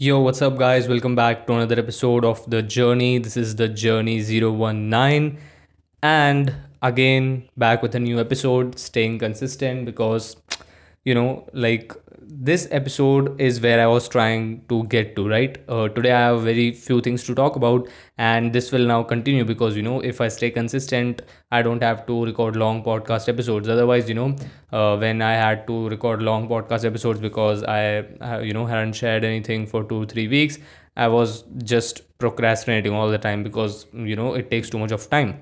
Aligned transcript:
Yo, 0.00 0.20
what's 0.20 0.40
up, 0.42 0.56
guys? 0.56 0.86
Welcome 0.86 1.16
back 1.16 1.44
to 1.48 1.54
another 1.54 1.76
episode 1.76 2.24
of 2.24 2.48
The 2.48 2.62
Journey. 2.62 3.18
This 3.18 3.36
is 3.36 3.56
The 3.56 3.68
Journey 3.68 4.20
019. 4.22 5.36
And 6.04 6.54
again, 6.80 7.48
back 7.56 7.82
with 7.82 7.96
a 7.96 7.98
new 7.98 8.20
episode, 8.20 8.78
staying 8.78 9.18
consistent 9.18 9.86
because, 9.86 10.36
you 11.08 11.14
know, 11.14 11.46
like 11.52 11.92
this 12.50 12.68
episode 12.70 13.40
is 13.40 13.60
where 13.60 13.80
I 13.80 13.86
was 13.86 14.08
trying 14.08 14.62
to 14.68 14.84
get 14.84 15.16
to, 15.16 15.28
right? 15.28 15.56
Uh, 15.68 15.88
today, 15.88 16.12
I 16.12 16.20
have 16.26 16.42
very 16.42 16.72
few 16.72 17.00
things 17.00 17.24
to 17.24 17.34
talk 17.34 17.56
about, 17.56 17.88
and 18.18 18.52
this 18.52 18.70
will 18.72 18.86
now 18.86 19.02
continue 19.02 19.44
because, 19.44 19.76
you 19.76 19.82
know, 19.82 20.00
if 20.00 20.20
I 20.20 20.28
stay 20.28 20.50
consistent, 20.50 21.22
I 21.50 21.62
don't 21.62 21.82
have 21.82 22.06
to 22.06 22.24
record 22.26 22.56
long 22.56 22.82
podcast 22.84 23.28
episodes. 23.28 23.68
Otherwise, 23.68 24.08
you 24.08 24.14
know, 24.14 24.36
uh, 24.72 24.96
when 24.98 25.22
I 25.22 25.32
had 25.32 25.66
to 25.68 25.88
record 25.88 26.22
long 26.22 26.48
podcast 26.48 26.84
episodes 26.84 27.20
because 27.20 27.64
I, 27.64 28.00
uh, 28.30 28.40
you 28.40 28.52
know, 28.52 28.66
hadn't 28.66 28.92
shared 28.92 29.24
anything 29.24 29.66
for 29.66 29.84
two, 29.84 30.04
three 30.06 30.28
weeks, 30.28 30.58
I 30.96 31.08
was 31.08 31.44
just 31.64 32.02
procrastinating 32.18 32.92
all 32.92 33.08
the 33.08 33.18
time 33.18 33.42
because, 33.42 33.86
you 33.92 34.16
know, 34.16 34.34
it 34.34 34.50
takes 34.50 34.68
too 34.68 34.78
much 34.78 34.92
of 34.92 35.08
time 35.08 35.40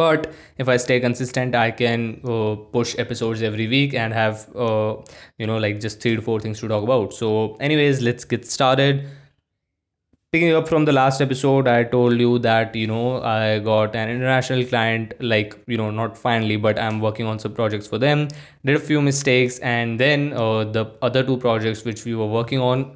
but 0.00 0.28
if 0.64 0.68
i 0.74 0.76
stay 0.76 0.98
consistent 1.04 1.54
i 1.54 1.70
can 1.70 2.04
uh, 2.24 2.54
push 2.76 2.98
episodes 3.04 3.42
every 3.42 3.66
week 3.76 3.94
and 3.94 4.14
have 4.14 4.44
uh, 4.66 4.94
you 5.38 5.46
know 5.46 5.58
like 5.64 5.80
just 5.86 6.00
three 6.00 6.14
to 6.16 6.22
four 6.28 6.38
things 6.40 6.60
to 6.60 6.68
talk 6.68 6.84
about. 6.84 7.14
So 7.14 7.56
anyways 7.68 8.00
let's 8.02 8.24
get 8.24 8.46
started. 8.46 9.08
Picking 10.34 10.52
up 10.56 10.68
from 10.68 10.84
the 10.88 10.92
last 10.96 11.20
episode 11.24 11.68
i 11.70 11.78
told 11.92 12.20
you 12.24 12.38
that 12.42 12.76
you 12.80 12.86
know 12.90 13.06
i 13.30 13.58
got 13.68 13.96
an 14.00 14.12
international 14.12 14.60
client 14.72 15.14
like 15.32 15.56
you 15.72 15.78
know 15.80 15.88
not 15.96 16.20
finally 16.26 16.58
but 16.66 16.78
i'm 16.84 17.00
working 17.06 17.26
on 17.32 17.40
some 17.44 17.52
projects 17.52 17.88
for 17.94 17.98
them. 18.06 18.28
Did 18.64 18.76
a 18.76 18.84
few 18.90 19.02
mistakes 19.02 19.58
and 19.58 19.98
then 19.98 20.32
uh, 20.44 20.64
the 20.78 20.86
other 21.02 21.24
two 21.24 21.36
projects 21.48 21.84
which 21.84 22.04
we 22.04 22.14
were 22.14 22.30
working 22.38 22.60
on 22.60 22.86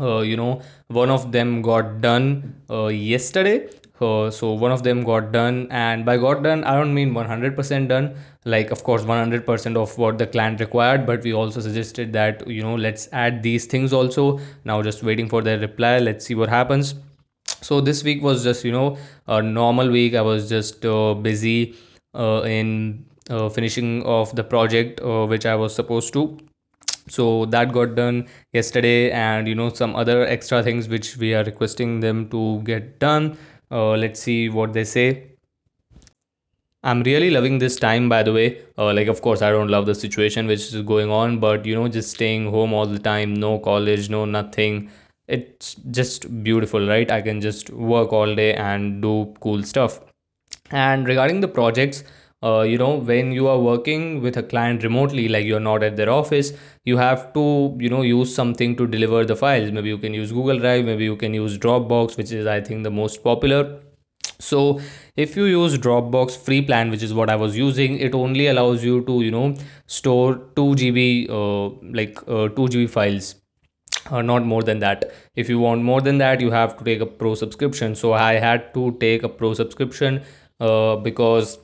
uh, 0.00 0.18
you 0.32 0.36
know 0.36 0.60
one 0.88 1.10
of 1.10 1.30
them 1.38 1.56
got 1.70 1.94
done 2.00 2.28
uh, 2.70 2.86
yesterday 2.86 3.56
uh, 4.00 4.30
so 4.30 4.52
one 4.52 4.72
of 4.72 4.82
them 4.82 5.04
got 5.04 5.30
done 5.32 5.66
and 5.70 6.04
by 6.04 6.16
got 6.16 6.42
done 6.42 6.64
i 6.64 6.74
don't 6.74 6.92
mean 6.92 7.12
100% 7.14 7.88
done 7.88 8.14
like 8.44 8.70
of 8.70 8.84
course 8.84 9.02
100% 9.02 9.76
of 9.76 9.96
what 9.96 10.18
the 10.18 10.26
client 10.26 10.60
required 10.60 11.06
but 11.06 11.22
we 11.22 11.32
also 11.32 11.60
suggested 11.60 12.12
that 12.12 12.46
you 12.46 12.62
know 12.62 12.74
let's 12.74 13.08
add 13.12 13.42
these 13.42 13.66
things 13.66 13.92
also. 13.92 14.40
Now 14.64 14.82
just 14.82 15.02
waiting 15.02 15.28
for 15.28 15.42
their 15.42 15.58
reply 15.58 15.98
let's 15.98 16.26
see 16.26 16.34
what 16.34 16.48
happens. 16.48 16.94
So 17.62 17.80
this 17.80 18.04
week 18.04 18.22
was 18.22 18.44
just 18.44 18.64
you 18.64 18.72
know 18.72 18.98
a 19.26 19.40
normal 19.40 19.90
week. 19.90 20.14
I 20.14 20.22
was 20.22 20.48
just 20.48 20.84
uh, 20.84 21.14
busy 21.14 21.74
uh, 22.14 22.42
in 22.42 23.06
uh, 23.30 23.48
finishing 23.48 24.02
of 24.02 24.34
the 24.36 24.44
project 24.44 25.00
uh, 25.00 25.26
which 25.26 25.46
i 25.46 25.54
was 25.54 25.74
supposed 25.74 26.12
to. 26.12 26.38
So 27.08 27.46
that 27.46 27.72
got 27.72 27.94
done 27.94 28.28
yesterday 28.52 29.10
and 29.10 29.48
you 29.48 29.54
know 29.54 29.70
some 29.70 29.96
other 29.96 30.26
extra 30.26 30.62
things 30.62 30.88
which 30.88 31.16
we 31.16 31.34
are 31.34 31.44
requesting 31.44 32.00
them 32.00 32.28
to 32.30 32.60
get 32.64 32.98
done 32.98 33.36
uh, 33.74 33.96
let's 33.96 34.20
see 34.20 34.48
what 34.48 34.72
they 34.72 34.84
say. 34.84 35.06
I'm 36.82 37.02
really 37.02 37.30
loving 37.30 37.58
this 37.58 37.76
time 37.76 38.08
by 38.08 38.22
the 38.22 38.32
way. 38.32 38.62
Uh, 38.78 38.92
like 38.92 39.08
of 39.08 39.22
course 39.22 39.42
i 39.42 39.50
don't 39.50 39.68
love 39.68 39.86
the 39.86 39.94
situation 39.94 40.46
which 40.46 40.64
is 40.72 40.82
going 40.82 41.10
on 41.10 41.38
but 41.44 41.64
you 41.64 41.74
know 41.74 41.88
just 41.88 42.10
staying 42.10 42.50
home 42.50 42.74
all 42.74 42.86
the 42.86 42.98
time 42.98 43.34
no 43.34 43.58
college 43.58 44.10
no 44.10 44.24
nothing. 44.24 44.90
It's 45.26 45.74
just 46.00 46.26
beautiful 46.44 46.86
right? 46.86 47.10
I 47.10 47.22
can 47.22 47.40
just 47.40 47.70
work 47.70 48.12
all 48.12 48.34
day 48.34 48.54
and 48.54 49.00
do 49.02 49.34
cool 49.40 49.62
stuff. 49.62 50.00
And 50.70 51.08
regarding 51.08 51.40
the 51.40 51.48
projects 51.48 52.04
uh, 52.44 52.62
you 52.62 52.78
know 52.78 52.94
when 53.10 53.32
you 53.32 53.46
are 53.48 53.58
working 53.58 54.20
with 54.22 54.36
a 54.36 54.42
client 54.42 54.82
remotely 54.82 55.28
like 55.28 55.46
you're 55.46 55.66
not 55.66 55.82
at 55.82 55.96
their 55.96 56.10
office 56.10 56.52
you 56.84 56.96
have 56.98 57.32
to 57.32 57.44
you 57.80 57.88
know 57.88 58.02
use 58.02 58.34
something 58.34 58.76
to 58.76 58.86
deliver 58.86 59.24
the 59.24 59.36
files. 59.36 59.70
Maybe 59.70 59.88
you 59.88 59.98
can 59.98 60.14
use 60.14 60.32
google 60.32 60.58
drive 60.58 60.84
maybe 60.84 61.04
you 61.04 61.16
can 61.16 61.34
use 61.34 61.58
dropbox 61.58 62.16
which 62.16 62.32
is 62.32 62.46
i 62.46 62.60
think 62.60 62.84
the 62.84 62.90
most 62.90 63.24
popular. 63.24 63.80
So 64.40 64.80
if 65.16 65.36
you 65.36 65.44
use 65.44 65.78
dropbox 65.78 66.36
free 66.36 66.60
plan 66.60 66.90
which 66.90 67.02
is 67.02 67.14
what 67.14 67.30
i 67.30 67.36
was 67.36 67.56
using 67.56 67.98
it 67.98 68.14
only 68.14 68.46
allows 68.48 68.84
you 68.84 69.00
to 69.06 69.22
you 69.22 69.30
know 69.30 69.54
store 69.86 70.34
2gb 70.56 71.30
uh, 71.30 71.68
like 72.00 72.18
uh, 72.22 72.48
2gb 72.58 72.90
files 72.90 73.36
uh, 74.10 74.20
not 74.20 74.44
more 74.44 74.62
than 74.62 74.80
that. 74.80 75.12
If 75.34 75.48
you 75.48 75.58
want 75.58 75.82
more 75.82 76.00
than 76.00 76.18
that 76.18 76.40
you 76.40 76.50
have 76.50 76.76
to 76.78 76.84
take 76.84 77.00
a 77.00 77.06
pro 77.06 77.34
subscription. 77.34 77.94
So 77.94 78.12
i 78.12 78.32
had 78.34 78.72
to 78.74 78.96
take 79.00 79.22
a 79.22 79.28
pro 79.28 79.54
subscription 79.54 80.22
uh, 80.60 80.96
because 80.96 81.58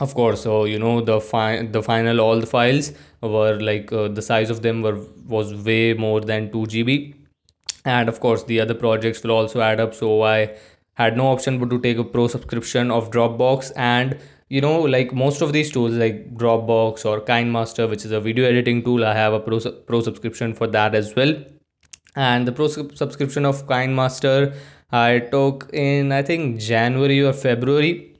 of 0.00 0.14
course 0.14 0.42
so 0.42 0.64
you 0.64 0.78
know 0.78 1.00
the 1.00 1.20
fi- 1.20 1.62
the 1.62 1.82
final 1.82 2.20
all 2.20 2.40
the 2.40 2.46
files 2.46 2.92
were 3.20 3.58
like 3.60 3.92
uh, 3.92 4.08
the 4.08 4.22
size 4.22 4.50
of 4.50 4.62
them 4.62 4.82
were 4.82 4.98
was 5.26 5.54
way 5.54 5.94
more 5.94 6.20
than 6.20 6.50
2 6.50 6.58
gb 6.74 7.14
and 7.84 8.08
of 8.08 8.20
course 8.20 8.44
the 8.44 8.60
other 8.60 8.74
projects 8.74 9.22
will 9.22 9.32
also 9.32 9.60
add 9.60 9.80
up 9.80 9.94
so 9.94 10.22
i 10.22 10.50
had 10.94 11.16
no 11.16 11.26
option 11.28 11.58
but 11.58 11.70
to 11.70 11.80
take 11.80 11.98
a 11.98 12.04
pro 12.04 12.26
subscription 12.28 12.90
of 12.90 13.10
dropbox. 13.10 13.72
And 13.76 14.18
you 14.48 14.60
know 14.60 14.80
like 14.82 15.12
most 15.14 15.40
of 15.40 15.52
these 15.52 15.70
tools 15.70 15.94
like 15.94 16.34
dropbox 16.36 17.06
or 17.06 17.20
KineMaster 17.20 17.88
which 17.88 18.04
is 18.04 18.12
a 18.12 18.20
video 18.20 18.44
editing 18.44 18.82
tool 18.82 19.04
i 19.04 19.14
have 19.14 19.32
a 19.32 19.40
pro, 19.40 19.58
pro 19.58 20.02
subscription 20.02 20.54
for 20.54 20.66
that 20.66 20.94
as 20.94 21.14
well. 21.16 21.34
And 22.14 22.46
the 22.46 22.52
pro 22.52 22.68
sub- 22.68 22.94
subscription 22.94 23.46
of 23.46 23.66
KineMaster 23.66 24.54
i 24.92 25.20
took 25.20 25.70
in 25.72 26.12
i 26.12 26.22
think 26.22 26.60
january 26.60 27.22
or 27.22 27.32
february 27.32 28.11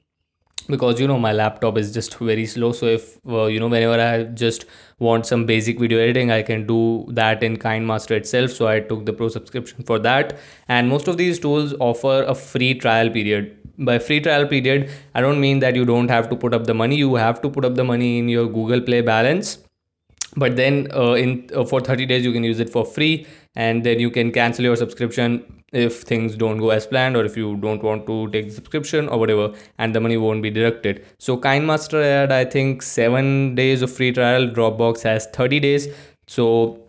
because 0.69 1.01
you 1.01 1.07
know 1.07 1.19
my 1.19 1.33
laptop 1.33 1.79
is 1.79 1.93
just 1.93 2.17
very 2.19 2.47
slow. 2.47 2.73
So 2.73 2.87
if 2.87 3.19
uh, 3.27 3.47
you 3.47 3.61
know 3.61 3.69
whenever 3.69 4.01
i 4.01 4.25
just 4.25 4.67
want 4.99 5.27
some 5.27 5.47
basic 5.47 5.81
video 5.81 5.99
editing 5.99 6.31
i 6.31 6.43
can 6.43 6.67
do 6.67 7.07
that 7.09 7.43
in 7.43 7.57
KineMaster 7.57 8.13
itself. 8.13 8.51
So 8.51 8.69
i 8.69 8.81
took 8.81 9.07
the 9.07 9.13
pro 9.13 9.29
subscription 9.29 9.83
for 9.85 9.99
that. 10.01 10.39
And 10.69 10.89
most 10.89 11.09
of 11.09 11.17
these 11.17 11.39
tools 11.39 11.75
offer 11.81 12.23
a 12.23 12.35
free 12.35 12.75
trial 12.75 13.11
period. 13.11 13.59
By 13.79 13.99
free 13.99 14.21
trial 14.21 14.47
period 14.47 14.91
i 15.15 15.21
don't 15.21 15.41
mean 15.41 15.61
that 15.61 15.77
you 15.77 15.85
don't 15.85 16.09
have 16.09 16.29
to 16.31 16.37
put 16.37 16.55
up 16.55 16.65
the 16.65 16.75
money. 16.75 16.97
You 16.97 17.15
have 17.17 17.43
to 17.43 17.51
put 17.51 17.65
up 17.65 17.75
the 17.75 17.85
money 17.85 18.19
in 18.19 18.29
your 18.29 18.47
google 18.47 18.81
play 18.81 19.01
balance 19.01 19.59
but 20.37 20.57
then 20.57 20.89
uh, 20.95 21.13
in 21.13 21.49
uh, 21.55 21.65
for 21.65 21.81
30 21.81 22.07
days 22.07 22.25
you 22.25 22.33
can 22.33 22.45
use 22.45 22.61
it 22.61 22.71
for 22.71 22.85
free 22.85 23.27
and 23.55 23.85
then 23.85 24.01
you 24.01 24.11
can 24.11 24.33
cancel 24.33 24.65
your 24.65 24.77
subscription 24.77 25.63
if 25.73 26.03
things 26.03 26.37
don't 26.37 26.59
go 26.59 26.71
as 26.71 26.87
planned 26.87 27.17
or 27.17 27.25
if 27.25 27.37
you 27.37 27.57
don't 27.57 27.83
want 27.83 28.07
to 28.07 28.29
take 28.31 28.47
the 28.47 28.55
subscription 28.55 29.09
or 29.09 29.19
whatever 29.19 29.53
and 29.79 29.95
the 29.95 30.01
money 30.01 30.17
won't 30.17 30.43
be 30.43 30.51
deducted. 30.51 31.05
So 31.19 31.37
KineMaster 31.39 32.03
had 32.03 32.33
i 32.33 32.45
think 32.45 32.83
7 32.83 33.55
days 33.55 33.83
of 33.83 33.91
free 33.91 34.13
trial. 34.13 34.49
Dropbox 34.49 35.03
has 35.03 35.27
30 35.27 35.61
days. 35.61 35.89
So 36.27 36.83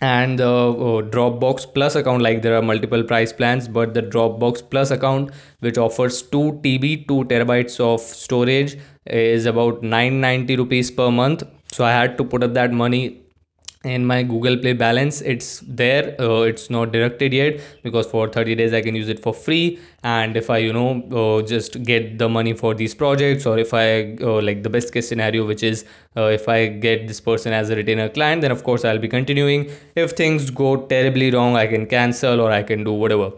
and 0.00 0.38
the 0.38 0.46
uh, 0.46 1.02
dropbox 1.10 1.72
plus 1.72 1.94
account 1.94 2.22
like 2.22 2.42
there 2.42 2.54
are 2.54 2.60
multiple 2.60 3.02
price 3.02 3.32
plans 3.32 3.66
but 3.66 3.94
the 3.94 4.02
dropbox 4.02 4.62
plus 4.70 4.90
account 4.90 5.30
which 5.60 5.78
offers 5.78 6.20
2 6.20 6.60
tb 6.62 7.08
2 7.08 7.24
terabytes 7.24 7.80
of 7.80 8.00
storage 8.00 8.76
is 9.06 9.46
about 9.46 9.82
990 9.82 10.56
rupees 10.56 10.90
per 10.90 11.10
month 11.10 11.44
so 11.76 11.84
i 11.90 11.92
had 12.00 12.18
to 12.18 12.24
put 12.34 12.48
up 12.48 12.54
that 12.60 12.76
money 12.82 13.04
in 13.94 14.04
my 14.04 14.22
google 14.22 14.56
play 14.56 14.72
balance. 14.72 15.20
It's 15.20 15.60
there. 15.60 16.20
Uh, 16.20 16.40
it's 16.42 16.68
not 16.70 16.92
deducted 16.92 17.32
yet 17.32 17.60
because 17.82 18.06
for 18.06 18.28
30 18.28 18.54
days 18.56 18.74
i 18.74 18.80
can 18.80 18.94
use 18.94 19.08
it 19.08 19.22
for 19.22 19.32
free. 19.32 19.78
And 20.02 20.36
if 20.36 20.50
i 20.50 20.58
you 20.58 20.72
know 20.72 20.88
uh, 21.20 21.42
just 21.42 21.82
get 21.84 22.18
the 22.18 22.28
money 22.28 22.54
for 22.54 22.74
these 22.74 22.94
projects 22.94 23.46
or 23.46 23.58
if 23.58 23.74
i 23.74 24.16
uh, 24.20 24.40
like 24.42 24.62
the 24.62 24.70
best 24.70 24.92
case 24.92 25.08
scenario 25.08 25.46
which 25.46 25.62
is 25.62 25.84
uh, 26.16 26.28
if 26.38 26.48
i 26.48 26.66
get 26.66 27.06
this 27.08 27.20
person 27.20 27.52
as 27.52 27.70
a 27.70 27.76
retainer 27.76 28.08
client 28.08 28.42
then 28.42 28.50
of 28.50 28.64
course 28.64 28.84
i'll 28.84 29.04
be 29.06 29.08
continuing. 29.08 29.70
If 29.94 30.12
things 30.12 30.50
go 30.50 30.76
terribly 30.94 31.30
wrong 31.30 31.56
i 31.56 31.66
can 31.66 31.86
cancel 31.86 32.40
or 32.40 32.50
i 32.50 32.62
can 32.62 32.84
do 32.84 32.92
whatever. 32.92 33.32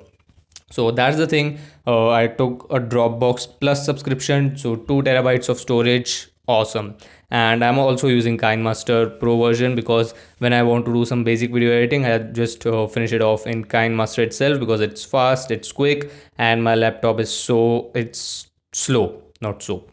So 0.70 0.90
that's 0.90 1.16
the 1.16 1.26
thing. 1.26 1.58
Uh, 1.86 2.08
i 2.08 2.26
took 2.26 2.66
a 2.70 2.80
dropbox 2.80 3.46
plus 3.60 3.84
subscription 3.84 4.56
so 4.56 4.76
2 4.76 5.02
terabytes 5.02 5.48
of 5.48 5.58
storage. 5.58 6.28
Awesome 6.46 6.94
and 7.30 7.62
i'm 7.62 7.78
also 7.78 8.08
using 8.08 8.38
KineMaster 8.38 9.18
pro 9.20 9.38
version 9.38 9.74
because 9.74 10.14
when 10.38 10.52
i 10.52 10.62
want 10.62 10.86
to 10.86 10.92
do 10.92 11.04
some 11.04 11.24
basic 11.24 11.52
video 11.52 11.70
editing 11.70 12.06
i 12.06 12.18
just 12.18 12.66
uh, 12.66 12.86
finish 12.86 13.12
it 13.12 13.20
off 13.20 13.46
in 13.46 13.64
KineMaster 13.64 14.20
itself 14.20 14.58
because 14.58 14.80
it's 14.80 15.04
fast 15.04 15.50
it's 15.50 15.70
quick 15.72 16.10
and 16.38 16.64
my 16.64 16.74
laptop 16.74 17.20
is 17.20 17.30
so 17.30 17.90
it's 17.94 18.48
slow 18.72 19.22
not 19.40 19.62
so. 19.62 19.84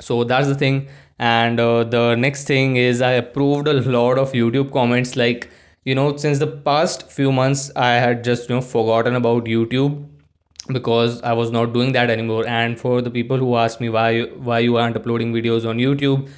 So 0.00 0.24
that's 0.24 0.48
the 0.48 0.54
thing. 0.54 0.88
And 1.18 1.58
uh, 1.58 1.84
the 1.84 2.14
next 2.14 2.44
thing 2.46 2.76
is 2.76 3.00
i 3.00 3.12
approved 3.12 3.68
a 3.68 3.72
lot 3.72 4.18
of 4.18 4.32
youtube 4.32 4.70
comments 4.70 5.16
like 5.16 5.48
you 5.84 5.94
know 5.94 6.14
since 6.18 6.38
the 6.38 6.46
past 6.46 7.10
few 7.10 7.32
months 7.32 7.70
i 7.74 7.92
had 7.92 8.22
just 8.22 8.50
you 8.50 8.54
know 8.54 8.60
forgotten 8.60 9.14
about 9.14 9.46
youtube 9.46 10.04
because 10.74 11.22
i 11.22 11.32
was 11.32 11.50
not 11.50 11.72
doing 11.72 11.92
that 11.92 12.10
anymore. 12.10 12.46
And 12.46 12.78
for 12.78 13.00
the 13.00 13.10
people 13.10 13.38
who 13.38 13.56
ask 13.56 13.80
me 13.80 13.88
why 13.88 14.24
why 14.50 14.58
you 14.58 14.76
aren't 14.76 14.96
uploading 14.96 15.32
videos 15.32 15.66
on 15.66 15.78
youtube 15.78 16.28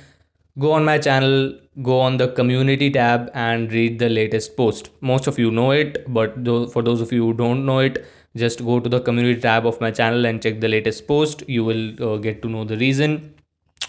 go 0.58 0.72
on 0.72 0.84
my 0.84 0.98
channel 0.98 1.52
go 1.82 2.00
on 2.00 2.16
the 2.16 2.28
community 2.28 2.90
tab 2.90 3.30
and 3.34 3.72
read 3.72 3.98
the 3.98 4.08
latest 4.08 4.56
post. 4.56 4.90
Most 5.00 5.26
of 5.26 5.38
you 5.38 5.50
know 5.50 5.70
it 5.70 6.04
but 6.12 6.34
for 6.72 6.82
those 6.82 7.00
of 7.00 7.12
you 7.12 7.26
who 7.26 7.34
don't 7.34 7.64
know 7.64 7.78
it 7.78 8.04
just 8.36 8.64
go 8.64 8.80
to 8.80 8.88
the 8.88 9.00
community 9.00 9.40
tab 9.40 9.66
of 9.66 9.80
my 9.80 9.90
channel 9.90 10.26
and 10.26 10.42
check 10.42 10.60
the 10.60 10.68
latest 10.68 11.06
post. 11.06 11.42
You 11.48 11.64
will 11.64 12.02
uh, 12.02 12.16
get 12.16 12.42
to 12.42 12.48
know 12.48 12.64
the 12.64 12.76
reason. 12.76 13.34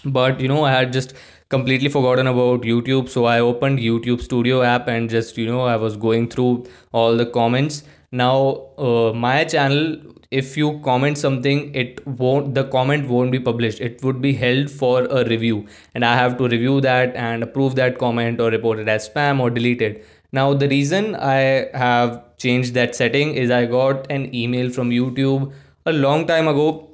But 0.04 0.40
you 0.40 0.48
know 0.48 0.64
i 0.64 0.70
had 0.72 0.94
just 0.94 1.12
completely 1.50 1.90
forgotten 1.90 2.26
about 2.26 2.62
youtube 2.62 3.08
so 3.08 3.24
i 3.26 3.38
opened 3.38 3.80
youtube 3.80 4.22
studio 4.22 4.62
app 4.62 4.88
and 4.88 5.10
just 5.10 5.36
you 5.36 5.46
know 5.46 5.60
i 5.62 5.76
was 5.76 5.96
going 5.96 6.28
through 6.28 6.64
all 6.92 7.16
the 7.16 7.26
comments 7.26 7.82
now 8.12 8.68
uh, 8.78 9.12
my 9.12 9.44
channel 9.44 9.96
if 10.30 10.56
you 10.56 10.80
comment 10.84 11.18
something 11.18 11.74
it 11.74 12.06
won't 12.06 12.54
the 12.54 12.64
comment 12.64 13.08
won't 13.08 13.32
be 13.32 13.40
published. 13.40 13.80
It 13.80 14.02
would 14.04 14.20
be 14.20 14.32
held 14.32 14.70
for 14.70 15.04
a 15.04 15.24
review. 15.28 15.66
And 15.94 16.04
i 16.04 16.14
have 16.14 16.38
to 16.38 16.48
review 16.48 16.80
that 16.82 17.14
and 17.16 17.42
approve 17.42 17.74
that 17.76 17.98
comment 17.98 18.40
or 18.40 18.50
report 18.50 18.78
it 18.78 18.88
as 18.88 19.08
spam 19.08 19.40
or 19.40 19.50
delete 19.50 19.82
it 19.82 20.04
now 20.32 20.54
the 20.54 20.68
reason 20.68 21.14
i 21.16 21.68
have 21.74 22.22
changed 22.36 22.74
that 22.74 22.94
setting 22.94 23.34
is 23.34 23.50
i 23.50 23.64
got 23.66 24.10
an 24.10 24.32
email 24.34 24.70
from 24.70 24.90
youtube 24.90 25.52
a 25.86 25.92
long 25.92 26.26
time 26.26 26.46
ago 26.46 26.88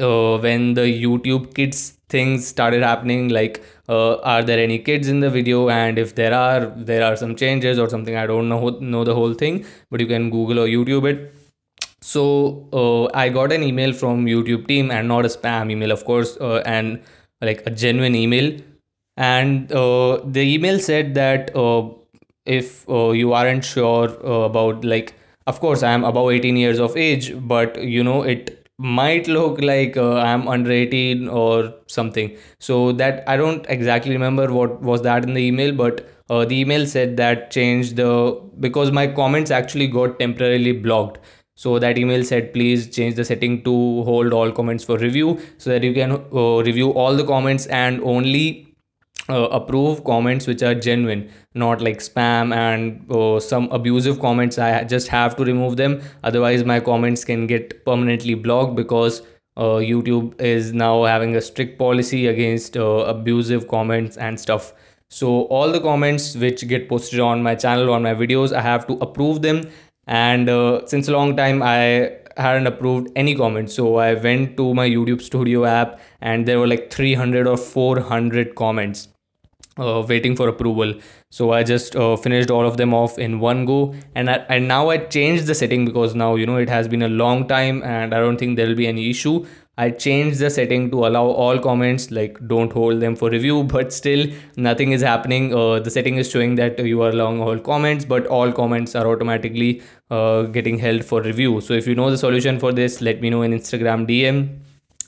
uh, 0.00 0.38
when 0.38 0.74
the 0.74 0.82
youtube 0.82 1.54
kids 1.54 1.95
things 2.08 2.46
started 2.46 2.82
happening 2.82 3.28
like 3.28 3.62
uh, 3.88 4.16
are 4.18 4.42
there 4.42 4.58
any 4.58 4.78
kids 4.78 5.08
in 5.08 5.20
the 5.20 5.30
video? 5.30 5.68
And 5.68 5.98
if 5.98 6.14
there 6.14 6.34
are 6.34 6.66
there 6.76 7.04
are 7.04 7.16
some 7.16 7.34
changes 7.36 7.78
or 7.78 7.88
something 7.88 8.16
i 8.16 8.26
don't 8.26 8.48
know 8.48 8.68
know 8.80 9.04
the 9.04 9.14
whole 9.14 9.34
thing 9.34 9.64
but 9.90 10.00
you 10.00 10.06
can 10.06 10.30
google 10.30 10.60
or 10.60 10.66
youtube 10.66 11.10
it. 11.12 11.34
So 12.00 12.68
uh, 12.72 13.18
i 13.18 13.28
got 13.28 13.52
an 13.52 13.62
email 13.62 13.92
from 13.92 14.26
youtube 14.26 14.66
team 14.68 14.90
and 14.90 15.08
not 15.08 15.24
a 15.24 15.28
spam 15.28 15.70
email 15.70 15.92
of 15.92 16.04
course 16.04 16.36
uh, 16.40 16.62
and 16.64 17.02
like 17.40 17.66
a 17.66 17.70
genuine 17.70 18.14
email. 18.14 18.58
And 19.16 19.72
uh, 19.72 20.20
the 20.24 20.42
email 20.42 20.78
said 20.78 21.14
that 21.14 21.56
uh, 21.56 21.88
if 22.44 22.88
uh, 22.88 23.10
you 23.10 23.32
aren't 23.32 23.64
sure 23.64 24.08
about 24.44 24.84
like 24.84 25.14
of 25.46 25.60
course 25.60 25.82
i 25.82 25.90
am 25.92 26.04
above 26.04 26.30
18 26.30 26.56
years 26.56 26.78
of 26.78 26.96
age 26.96 27.32
but 27.48 27.82
you 27.82 28.04
know 28.04 28.22
it 28.22 28.65
might 28.78 29.26
look 29.26 29.60
like 29.60 29.96
uh, 29.96 30.16
i'm 30.16 30.46
under 30.48 30.70
18 30.70 31.28
or 31.28 31.74
something. 31.86 32.36
So 32.58 32.92
that 32.92 33.24
i 33.28 33.36
don't 33.36 33.64
exactly 33.68 34.12
remember 34.12 34.52
what 34.52 34.82
was 34.82 35.02
that 35.02 35.24
in 35.24 35.34
the 35.34 35.40
email 35.40 35.74
but 35.74 36.06
uh, 36.28 36.44
the 36.44 36.58
email 36.60 36.86
said 36.86 37.16
that 37.16 37.50
changed 37.50 37.96
the 37.96 38.40
because 38.60 38.90
my 38.90 39.06
comments 39.06 39.50
actually 39.50 39.86
got 39.86 40.18
temporarily 40.18 40.72
blocked. 40.72 41.18
So 41.54 41.78
that 41.78 41.96
email 41.96 42.22
said 42.22 42.52
please 42.52 42.94
change 42.94 43.14
the 43.14 43.24
setting 43.24 43.62
to 43.64 44.02
hold 44.04 44.32
all 44.34 44.52
comments 44.52 44.84
for 44.84 44.98
review 44.98 45.40
so 45.56 45.70
that 45.70 45.82
you 45.82 45.94
can 45.94 46.12
uh, 46.12 46.62
review 46.62 46.90
all 46.90 47.14
the 47.16 47.24
comments 47.24 47.66
and 47.66 48.02
only 48.02 48.65
uh, 49.28 49.48
approve 49.50 50.04
comments 50.04 50.46
which 50.46 50.62
are 50.62 50.74
genuine 50.74 51.28
not 51.54 51.80
like 51.80 51.98
spam 51.98 52.54
and 52.54 53.10
uh, 53.10 53.40
some 53.40 53.68
abusive 53.70 54.20
comments. 54.20 54.58
I 54.58 54.84
just 54.84 55.08
have 55.08 55.36
to 55.36 55.44
remove 55.44 55.76
them. 55.76 56.02
Otherwise 56.22 56.64
my 56.64 56.80
comments 56.80 57.24
can 57.24 57.46
get 57.46 57.84
permanently 57.84 58.34
blocked 58.34 58.76
because 58.76 59.22
uh, 59.56 59.80
youtube 59.90 60.38
is 60.38 60.74
now 60.74 61.04
having 61.04 61.34
a 61.34 61.40
strict 61.40 61.78
policy 61.78 62.26
against 62.26 62.76
uh, 62.76 63.04
abusive 63.14 63.68
comments 63.68 64.16
and 64.16 64.38
stuff. 64.38 64.72
So 65.08 65.42
all 65.44 65.70
the 65.72 65.80
comments 65.80 66.36
which 66.36 66.66
get 66.68 66.88
posted 66.88 67.20
on 67.20 67.42
my 67.42 67.54
channel 67.54 67.92
on 67.92 68.02
my 68.02 68.14
videos 68.14 68.52
i 68.52 68.60
have 68.60 68.86
to 68.86 68.94
approve 69.00 69.42
them. 69.42 69.62
And 70.06 70.48
uh, 70.48 70.86
since 70.86 71.08
a 71.08 71.12
long 71.12 71.36
time 71.36 71.62
i 71.62 72.12
hadn't 72.36 72.66
approved 72.66 73.10
any 73.16 73.34
comments. 73.34 73.74
So 73.74 73.96
i 73.96 74.14
went 74.14 74.56
to 74.58 74.72
my 74.74 74.88
youtube 74.88 75.22
studio 75.22 75.64
app 75.64 75.98
and 76.20 76.46
there 76.46 76.60
were 76.60 76.66
like 76.66 76.92
300 76.92 77.46
or 77.46 77.56
400 77.56 78.54
comments 78.54 79.08
uh, 79.78 80.04
waiting 80.08 80.36
for 80.36 80.48
approval. 80.48 80.94
So 81.30 81.52
i 81.52 81.62
just 81.62 81.96
uh, 81.96 82.16
finished 82.16 82.50
all 82.50 82.66
of 82.66 82.76
them 82.76 82.94
off 82.94 83.18
in 83.18 83.40
one 83.40 83.66
go. 83.66 83.94
And 84.14 84.30
I, 84.30 84.36
and 84.48 84.68
now 84.68 84.88
i 84.90 84.96
changed 84.98 85.46
the 85.46 85.54
setting 85.54 85.84
because 85.84 86.14
now 86.14 86.34
you 86.34 86.46
know 86.46 86.56
it 86.56 86.68
has 86.68 86.88
been 86.88 87.02
a 87.02 87.08
long 87.08 87.46
time 87.48 87.82
and 87.82 88.14
i 88.14 88.18
don't 88.18 88.38
think 88.38 88.56
there 88.56 88.66
will 88.66 88.74
be 88.74 88.86
any 88.86 89.10
issue. 89.10 89.46
I 89.78 89.90
changed 89.90 90.38
the 90.38 90.48
setting 90.48 90.90
to 90.90 91.06
allow 91.06 91.26
all 91.26 91.58
comments 91.58 92.10
like 92.10 92.38
don't 92.48 92.72
hold 92.72 93.00
them 93.00 93.14
for 93.14 93.28
review 93.28 93.62
but 93.74 93.92
still 93.92 94.26
nothing 94.56 94.92
is 94.92 95.02
happening. 95.02 95.54
Uh, 95.54 95.80
the 95.80 95.90
setting 95.90 96.16
is 96.16 96.30
showing 96.30 96.54
that 96.54 96.78
you 96.78 97.02
are 97.02 97.10
allowing 97.10 97.40
all 97.42 97.58
comments 97.58 98.04
but 98.04 98.26
all 98.26 98.52
comments 98.52 98.94
are 98.94 99.06
automatically 99.06 99.82
uh, 100.10 100.42
getting 100.44 100.78
held 100.78 101.04
for 101.04 101.20
review. 101.20 101.60
So 101.60 101.74
if 101.74 101.86
you 101.86 101.94
know 101.94 102.10
the 102.10 102.18
solution 102.18 102.58
for 102.58 102.72
this 102.72 103.00
let 103.00 103.20
me 103.20 103.28
know 103.30 103.42
in 103.42 103.52
instagram 103.52 104.08
dm 104.08 104.58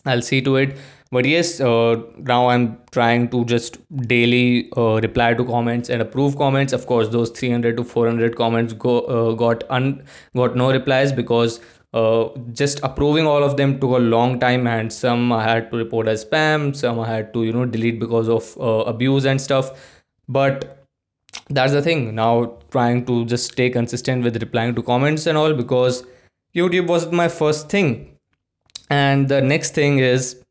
i'll 0.06 0.22
see 0.22 0.40
to 0.40 0.56
it 0.56 0.76
but 1.10 1.24
yes 1.24 1.60
uh, 1.60 1.96
now 2.18 2.48
i'm 2.48 2.78
trying 2.92 3.28
to 3.28 3.44
just 3.44 3.78
daily 4.12 4.70
uh, 4.76 5.00
reply 5.06 5.34
to 5.34 5.44
comments 5.44 5.88
and 5.88 6.02
approve 6.02 6.36
comments. 6.36 6.72
Of 6.72 6.86
course 6.86 7.08
those 7.08 7.30
300 7.30 7.76
to 7.76 7.84
400 7.84 8.36
comments 8.36 8.72
go 8.72 9.00
uh, 9.00 9.32
got 9.34 9.64
un 9.70 10.02
got 10.36 10.56
no 10.56 10.70
replies 10.70 11.12
because 11.12 11.60
uh, 11.94 12.28
just 12.52 12.80
approving 12.82 13.26
all 13.26 13.42
of 13.42 13.56
them 13.56 13.78
took 13.80 13.92
a 13.98 14.02
long 14.14 14.38
time 14.38 14.66
and 14.66 14.92
some 14.92 15.32
i 15.32 15.42
had 15.42 15.70
to 15.70 15.78
report 15.78 16.06
as 16.06 16.24
spam 16.24 16.76
some 16.76 17.00
i 17.00 17.06
had 17.08 17.32
to 17.32 17.44
you 17.44 17.52
know 17.52 17.64
delete 17.64 17.98
because 17.98 18.28
of 18.28 18.56
uh, 18.60 18.84
abuse 18.94 19.24
and 19.24 19.40
stuff. 19.40 19.94
But 20.28 20.86
that's 21.48 21.72
the 21.72 21.80
thing. 21.80 22.14
Now 22.14 22.58
trying 22.70 23.06
to 23.06 23.24
just 23.24 23.52
stay 23.52 23.70
consistent 23.70 24.24
with 24.24 24.36
replying 24.42 24.74
to 24.74 24.82
comments 24.82 25.26
and 25.26 25.38
all 25.38 25.54
because 25.54 26.04
youtube 26.54 26.86
was 26.86 27.10
my 27.10 27.28
first 27.28 27.68
thing. 27.70 28.14
And 28.90 29.28
the 29.28 29.40
next 29.40 29.74
thing 29.74 29.98
is 29.98 30.42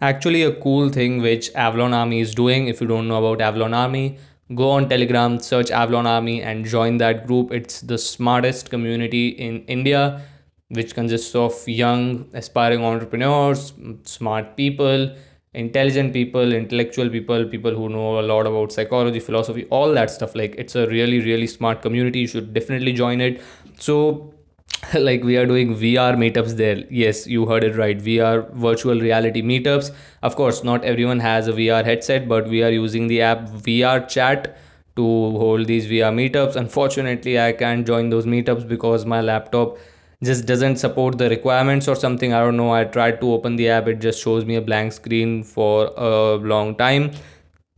actually 0.00 0.42
a 0.42 0.52
cool 0.52 0.88
thing 0.88 1.20
which 1.20 1.52
Avalon 1.54 1.94
Army 1.94 2.20
is 2.20 2.34
doing. 2.34 2.68
If 2.68 2.80
you 2.80 2.86
don't 2.86 3.08
know 3.08 3.24
about 3.24 3.40
Avalon 3.40 3.74
Army, 3.74 4.18
go 4.54 4.70
on 4.70 4.88
Telegram, 4.88 5.38
search 5.40 5.70
Avalon 5.70 6.06
Army, 6.06 6.42
and 6.42 6.64
join 6.64 6.98
that 6.98 7.26
group. 7.26 7.52
It's 7.52 7.80
the 7.80 7.98
smartest 7.98 8.70
community 8.70 9.28
in 9.28 9.64
India, 9.66 10.22
which 10.68 10.94
consists 10.94 11.34
of 11.34 11.66
young, 11.66 12.28
aspiring 12.32 12.84
entrepreneurs, 12.84 13.72
smart 14.04 14.56
people, 14.56 15.14
intelligent 15.54 16.12
people, 16.12 16.52
intellectual 16.52 17.08
people, 17.08 17.44
people 17.46 17.74
who 17.74 17.88
know 17.88 18.20
a 18.20 18.22
lot 18.22 18.46
about 18.46 18.70
psychology, 18.70 19.18
philosophy, 19.18 19.66
all 19.70 19.92
that 19.94 20.10
stuff. 20.10 20.34
Like, 20.34 20.54
it's 20.56 20.76
a 20.76 20.86
really, 20.86 21.20
really 21.20 21.46
smart 21.46 21.82
community. 21.82 22.20
You 22.20 22.26
should 22.26 22.52
definitely 22.52 22.92
join 22.92 23.20
it. 23.20 23.40
So, 23.78 24.34
like 24.94 25.22
we 25.22 25.36
are 25.36 25.46
doing 25.46 25.74
VR 25.74 26.14
meetups 26.16 26.56
there. 26.56 26.84
Yes, 26.90 27.26
you 27.26 27.46
heard 27.46 27.64
it 27.64 27.76
right. 27.76 27.98
VR 27.98 28.50
virtual 28.52 29.00
reality 29.00 29.42
meetups. 29.42 29.90
Of 30.22 30.36
course, 30.36 30.62
not 30.62 30.84
everyone 30.84 31.20
has 31.20 31.48
a 31.48 31.52
VR 31.52 31.84
headset, 31.84 32.28
but 32.28 32.48
we 32.48 32.62
are 32.62 32.70
using 32.70 33.06
the 33.08 33.20
app 33.22 33.48
VR 33.48 34.08
Chat 34.08 34.56
to 34.96 35.02
hold 35.02 35.66
these 35.66 35.86
VR 35.86 36.12
meetups. 36.12 36.56
Unfortunately, 36.56 37.38
I 37.40 37.52
can't 37.52 37.86
join 37.86 38.10
those 38.10 38.26
meetups 38.26 38.68
because 38.68 39.04
my 39.04 39.20
laptop 39.20 39.78
just 40.22 40.46
doesn't 40.46 40.76
support 40.76 41.18
the 41.18 41.28
requirements 41.28 41.86
or 41.88 41.94
something. 41.94 42.32
I 42.32 42.40
don't 42.40 42.56
know. 42.56 42.72
I 42.72 42.84
tried 42.84 43.20
to 43.20 43.32
open 43.32 43.56
the 43.56 43.68
app, 43.68 43.88
it 43.88 44.00
just 44.00 44.22
shows 44.22 44.44
me 44.44 44.56
a 44.56 44.60
blank 44.60 44.92
screen 44.92 45.42
for 45.44 45.92
a 45.96 46.36
long 46.36 46.74
time. 46.76 47.12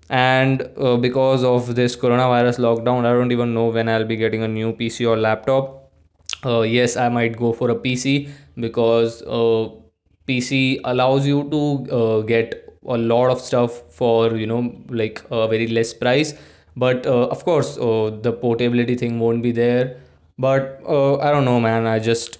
And 0.09 0.69
uh, 0.77 0.97
because 0.97 1.45
of 1.45 1.75
this 1.75 1.97
coronavirus 1.97 2.59
lockdown, 2.59 3.05
I 3.05 3.13
don't 3.13 3.31
even 3.31 3.55
know 3.55 3.67
when 3.67 3.89
I'll 3.89 4.05
be 4.05 4.17
getting 4.17 4.43
a 4.43 4.49
new 4.49 4.73
PC 4.73 5.09
or 5.09 5.17
laptop 5.17 5.80
uh, 6.45 6.61
yes 6.61 6.97
i 6.97 7.09
might 7.09 7.37
go 7.37 7.53
for 7.53 7.71
a 7.71 7.75
pc 7.75 8.31
because 8.57 9.23
uh, 9.23 9.69
pc 10.29 10.81
allows 10.85 11.27
you 11.27 11.45
to 11.51 11.63
uh, 12.01 12.21
get 12.21 12.71
a 12.87 12.97
lot 12.97 13.31
of 13.31 13.41
stuff 13.41 13.83
for 13.93 14.37
you 14.37 14.47
know 14.47 14.75
like 14.89 15.23
a 15.31 15.47
very 15.49 15.67
less 15.67 15.93
price. 15.93 16.35
But 16.77 17.07
uh, 17.07 17.27
of 17.27 17.45
course 17.45 17.77
uh, 17.77 18.19
the 18.23 18.33
portability 18.33 18.95
thing 18.95 19.19
won't 19.21 19.43
be 19.43 19.53
there. 19.53 19.99
But 20.39 20.81
uh, 20.89 21.19
i 21.19 21.31
don't 21.31 21.45
know 21.45 21.61
man. 21.61 21.87
I 21.87 21.99
just 21.99 22.39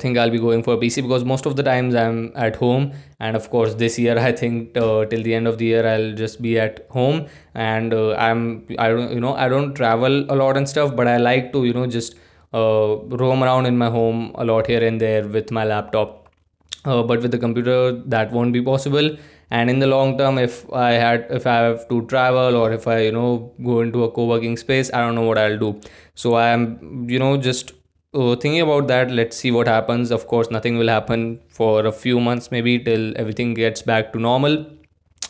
think 0.00 0.18
i'll 0.18 0.30
be 0.30 0.38
going 0.40 0.62
for 0.64 0.74
a 0.74 0.76
pc 0.76 1.02
because 1.02 1.24
most 1.24 1.46
of 1.46 1.54
the 1.54 1.62
times 1.62 1.94
i'm 1.94 2.32
at 2.34 2.56
home. 2.56 2.92
And 3.20 3.36
of 3.36 3.50
course 3.50 3.74
this 3.74 3.98
year 3.98 4.18
i 4.28 4.32
think 4.32 4.74
till 4.74 5.06
the 5.06 5.34
end 5.34 5.46
of 5.46 5.58
the 5.58 5.66
year 5.66 5.86
i'll 5.86 6.14
just 6.14 6.42
be 6.42 6.58
at 6.58 6.86
home. 6.90 7.26
And 7.54 7.94
uh, 7.94 8.14
i'm 8.14 8.66
i 8.78 8.88
don't 8.88 9.12
you 9.12 9.20
know 9.20 9.34
i 9.34 9.48
don't 9.48 9.74
travel 9.74 10.24
a 10.28 10.34
lot 10.34 10.56
and 10.56 10.68
stuff 10.68 10.96
but 10.96 11.06
i 11.06 11.16
like 11.16 11.52
to 11.52 11.64
you 11.64 11.72
know 11.72 11.86
just 11.86 12.16
roam 12.52 13.42
around 13.42 13.66
in 13.66 13.76
my 13.76 13.90
home 13.90 14.32
a 14.36 14.44
lot 14.44 14.66
here 14.66 14.84
and 14.84 15.00
there 15.00 15.26
with 15.26 15.50
my 15.50 15.64
laptop. 15.64 16.28
Uh, 16.84 17.02
but 17.02 17.20
with 17.20 17.32
the 17.32 17.38
computer, 17.38 17.92
that 17.92 18.30
won't 18.30 18.52
be 18.52 18.62
possible. 18.62 19.16
And 19.50 19.70
in 19.70 19.78
the 19.78 19.86
long 19.86 20.16
term, 20.18 20.38
if 20.38 20.70
I 20.72 20.92
had, 20.92 21.26
if 21.30 21.46
I 21.46 21.56
have 21.56 21.88
to 21.88 22.06
travel 22.06 22.54
or 22.54 22.72
if 22.72 22.86
I, 22.86 23.00
you 23.00 23.12
know, 23.12 23.52
go 23.64 23.80
into 23.80 24.04
a 24.04 24.10
co-working 24.10 24.56
space, 24.56 24.90
I 24.92 25.00
don't 25.00 25.14
know 25.14 25.22
what 25.22 25.38
I'll 25.38 25.58
do. 25.58 25.80
So 26.14 26.34
I 26.34 26.48
am, 26.48 27.06
you 27.08 27.18
know, 27.18 27.36
just 27.36 27.72
uh, 28.14 28.36
thinking 28.36 28.60
about 28.60 28.88
that. 28.88 29.10
Let's 29.10 29.36
see 29.36 29.50
what 29.50 29.66
happens. 29.66 30.10
Of 30.10 30.26
course, 30.26 30.50
nothing 30.50 30.78
will 30.78 30.88
happen 30.88 31.40
for 31.48 31.86
a 31.86 31.92
few 31.92 32.20
months, 32.20 32.50
maybe 32.50 32.78
till 32.78 33.16
everything 33.16 33.54
gets 33.54 33.82
back 33.82 34.12
to 34.12 34.18
normal. 34.18 34.66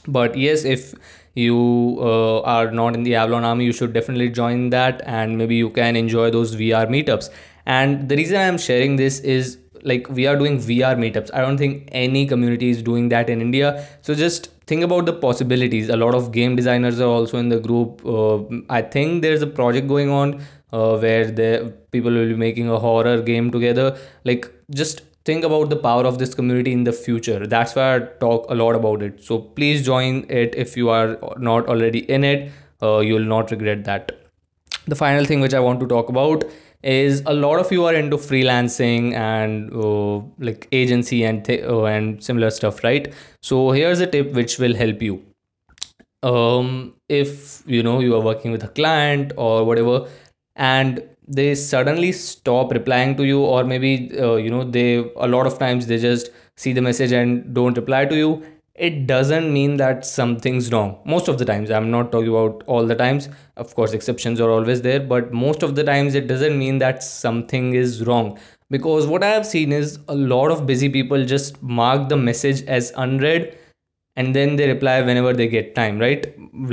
But 0.06 0.36
yes, 0.36 0.64
if 0.64 0.94
you 1.38 1.98
uh, 2.00 2.40
are 2.40 2.70
not 2.70 2.94
in 2.94 3.02
the 3.02 3.14
Avalon 3.14 3.44
army, 3.44 3.64
you 3.64 3.72
should 3.72 3.92
definitely 3.92 4.28
join 4.30 4.70
that 4.70 5.02
and 5.04 5.38
maybe 5.38 5.56
you 5.56 5.70
can 5.70 5.96
enjoy 5.96 6.30
those 6.30 6.56
VR 6.56 6.86
meetups. 6.86 7.30
And 7.66 8.08
the 8.08 8.16
reason 8.16 8.36
I'm 8.40 8.58
sharing 8.58 8.96
this 8.96 9.20
is 9.20 9.58
like 9.82 10.08
we 10.10 10.26
are 10.26 10.36
doing 10.36 10.58
VR 10.58 10.96
meetups. 10.96 11.30
I 11.32 11.40
don't 11.40 11.58
think 11.58 11.88
any 11.92 12.26
community 12.26 12.70
is 12.70 12.82
doing 12.82 13.08
that 13.10 13.30
in 13.30 13.40
India. 13.40 13.86
So 14.02 14.14
just 14.14 14.50
think 14.66 14.82
about 14.82 15.06
the 15.06 15.12
possibilities. 15.12 15.88
A 15.88 15.96
lot 15.96 16.14
of 16.14 16.32
game 16.32 16.56
designers 16.56 17.00
are 17.00 17.08
also 17.08 17.38
in 17.38 17.48
the 17.48 17.60
group. 17.60 18.04
Uh, 18.04 18.38
I 18.68 18.82
think 18.82 19.22
there's 19.22 19.42
a 19.42 19.46
project 19.46 19.88
going 19.88 20.10
on 20.10 20.40
uh, 20.72 20.96
where 20.98 21.30
the 21.30 21.72
people 21.90 22.10
will 22.10 22.28
be 22.28 22.36
making 22.36 22.68
a 22.68 22.78
horror 22.78 23.20
game 23.22 23.50
together. 23.50 23.96
Like 24.24 24.50
just 24.70 25.02
think 25.28 25.44
about 25.44 25.70
the 25.70 25.76
power 25.76 26.04
of 26.10 26.18
this 26.18 26.34
community 26.34 26.72
in 26.72 26.84
the 26.84 26.92
future. 26.92 27.46
That's 27.46 27.74
why 27.74 27.88
i 27.96 27.98
talk 28.24 28.46
a 28.50 28.54
lot 28.54 28.78
about 28.80 29.02
it. 29.08 29.22
So 29.24 29.38
please 29.58 29.84
join 29.84 30.24
it 30.28 30.54
if 30.66 30.76
you 30.76 30.88
are 30.90 31.18
not 31.50 31.68
already 31.68 32.04
in 32.18 32.24
it. 32.24 32.50
Uh, 32.82 32.98
you 33.00 33.14
will 33.14 33.30
not 33.34 33.50
regret 33.50 33.84
that. 33.84 34.12
The 34.86 34.96
final 34.96 35.24
thing 35.30 35.40
which 35.44 35.54
i 35.54 35.60
want 35.60 35.80
to 35.80 35.86
talk 35.92 36.08
about 36.08 36.44
is 36.82 37.22
a 37.26 37.34
lot 37.34 37.60
of 37.62 37.72
you 37.72 37.84
are 37.84 37.94
into 38.00 38.16
freelancing 38.16 39.12
and 39.14 39.72
uh, 39.74 40.20
like 40.48 40.68
agency 40.80 41.24
and 41.24 41.44
th- 41.44 41.64
uh, 41.64 41.84
and 41.84 42.22
similar 42.22 42.50
stuff 42.50 42.84
right? 42.84 43.12
So 43.42 43.72
here's 43.72 44.00
a 44.00 44.06
tip 44.06 44.32
which 44.32 44.58
will 44.58 44.76
help 44.82 45.02
you. 45.02 45.22
Um 46.22 46.94
if 47.08 47.62
you 47.74 47.82
know 47.88 47.98
you 48.04 48.14
are 48.20 48.24
working 48.28 48.52
with 48.52 48.64
a 48.64 48.72
client 48.78 49.32
or 49.36 49.64
whatever 49.64 49.98
and 50.70 51.02
they 51.28 51.54
suddenly 51.54 52.12
stop 52.12 52.72
replying 52.72 53.16
to 53.16 53.24
you 53.24 53.40
or 53.40 53.64
maybe 53.64 54.10
uh, 54.18 54.36
you 54.36 54.50
know 54.50 54.64
they 54.64 54.96
a 55.16 55.28
lot 55.28 55.46
of 55.46 55.58
times 55.58 55.86
they 55.86 55.98
just 55.98 56.30
see 56.56 56.72
the 56.72 56.82
message 56.82 57.12
and 57.12 57.54
don't 57.54 57.76
reply 57.76 58.04
to 58.06 58.16
you. 58.16 58.42
It 58.74 59.08
doesn't 59.08 59.52
mean 59.52 59.76
that 59.78 60.06
something's 60.06 60.72
wrong. 60.72 61.00
Most 61.04 61.26
of 61.28 61.38
the 61.38 61.44
times 61.44 61.70
i'm 61.70 61.90
not 61.90 62.12
talking 62.12 62.28
about 62.28 62.62
all 62.66 62.86
the 62.86 62.94
times. 62.94 63.28
Of 63.56 63.74
course 63.74 63.92
exceptions 63.92 64.40
are 64.40 64.50
always 64.50 64.82
there 64.82 65.00
but 65.00 65.32
most 65.32 65.62
of 65.62 65.74
the 65.74 65.84
times 65.84 66.14
it 66.14 66.28
doesn't 66.28 66.58
mean 66.58 66.78
that 66.78 67.02
something 67.02 67.74
is 67.74 68.06
wrong. 68.06 68.38
Because 68.70 69.06
what 69.06 69.22
i 69.22 69.28
have 69.28 69.46
seen 69.46 69.72
is 69.72 69.98
a 70.08 70.14
lot 70.14 70.50
of 70.50 70.66
busy 70.66 70.88
people 70.88 71.24
just 71.24 71.62
mark 71.62 72.08
the 72.08 72.16
message 72.16 72.62
as 72.64 72.92
unread 72.96 73.56
and 74.18 74.34
then 74.34 74.56
they 74.56 74.66
reply 74.68 75.00
whenever 75.08 75.32
they 75.32 75.46
get 75.46 75.74
time 75.74 75.98
right? 75.98 76.26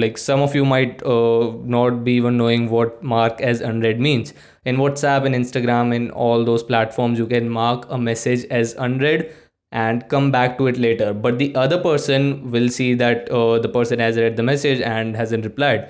Like 0.04 0.18
some 0.18 0.42
of 0.42 0.56
you 0.56 0.66
might 0.66 1.04
uh, 1.04 1.54
not 1.64 2.04
be 2.04 2.14
even 2.14 2.38
knowing 2.38 2.70
what 2.70 3.04
mark 3.04 3.40
as 3.40 3.62
unread 3.62 4.00
means. 4.00 4.34
In 4.66 4.78
whatsapp 4.78 5.26
and 5.26 5.36
instagram 5.36 5.96
and 5.96 6.12
all 6.12 6.44
those 6.44 6.64
platforms 6.64 7.20
you 7.20 7.28
can 7.28 7.50
mark 7.50 7.86
a 7.90 8.00
message 8.00 8.46
as 8.50 8.74
unread 8.88 9.32
and 9.72 10.08
come 10.10 10.32
back 10.32 10.58
to 10.58 10.68
it 10.68 10.78
later. 10.78 11.14
But 11.14 11.38
the 11.38 11.54
other 11.56 11.80
person 11.82 12.50
will 12.50 12.70
see 12.70 12.94
that 12.96 13.30
uh, 13.30 13.60
the 13.60 13.70
person 13.70 14.00
has 14.00 14.18
read 14.18 14.38
the 14.38 14.44
message 14.44 14.82
and 14.82 15.16
hasn't 15.16 15.46
replied 15.46 15.90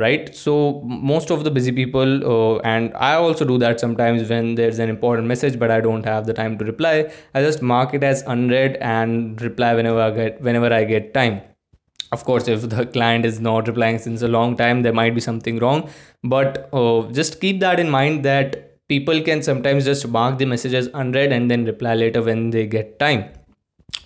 right? 0.00 0.34
So 0.34 0.80
most 0.84 1.30
of 1.30 1.44
the 1.44 1.50
busy 1.50 1.72
people 1.72 2.24
uh, 2.32 2.58
and 2.60 2.92
i 2.94 3.14
also 3.14 3.44
do 3.44 3.58
that 3.58 3.80
sometimes 3.80 4.28
when 4.30 4.54
there's 4.54 4.78
an 4.78 4.88
important 4.88 5.28
message 5.28 5.58
but 5.58 5.70
i 5.70 5.80
don't 5.80 6.04
have 6.04 6.26
the 6.26 6.34
time 6.34 6.56
to 6.58 6.64
reply. 6.64 7.12
I 7.34 7.42
just 7.42 7.62
mark 7.62 7.94
it 7.94 8.02
as 8.02 8.22
unread 8.22 8.76
and 8.80 9.40
reply 9.42 9.74
whenever 9.74 10.00
i 10.00 10.10
get 10.10 10.40
whenever 10.40 10.72
i 10.72 10.84
get 10.84 11.12
time. 11.14 11.40
Of 12.12 12.24
course 12.24 12.48
if 12.48 12.68
the 12.68 12.86
client 12.96 13.24
is 13.24 13.40
not 13.40 13.68
replying 13.68 13.98
since 13.98 14.22
a 14.22 14.28
long 14.28 14.56
time 14.56 14.82
there 14.82 14.92
might 14.92 15.14
be 15.14 15.20
something 15.20 15.58
wrong. 15.58 15.88
But 16.24 16.68
uh, 16.72 17.02
just 17.20 17.40
keep 17.40 17.60
that 17.60 17.78
in 17.78 17.90
mind 17.90 18.24
that 18.24 18.88
people 18.88 19.20
can 19.22 19.42
sometimes 19.42 19.84
just 19.84 20.08
mark 20.08 20.38
the 20.38 20.46
message 20.46 20.74
as 20.74 20.88
unread 20.94 21.32
and 21.32 21.50
then 21.50 21.64
reply 21.64 21.94
later 21.94 22.22
when 22.22 22.50
they 22.50 22.66
get 22.66 22.98
time. 22.98 23.24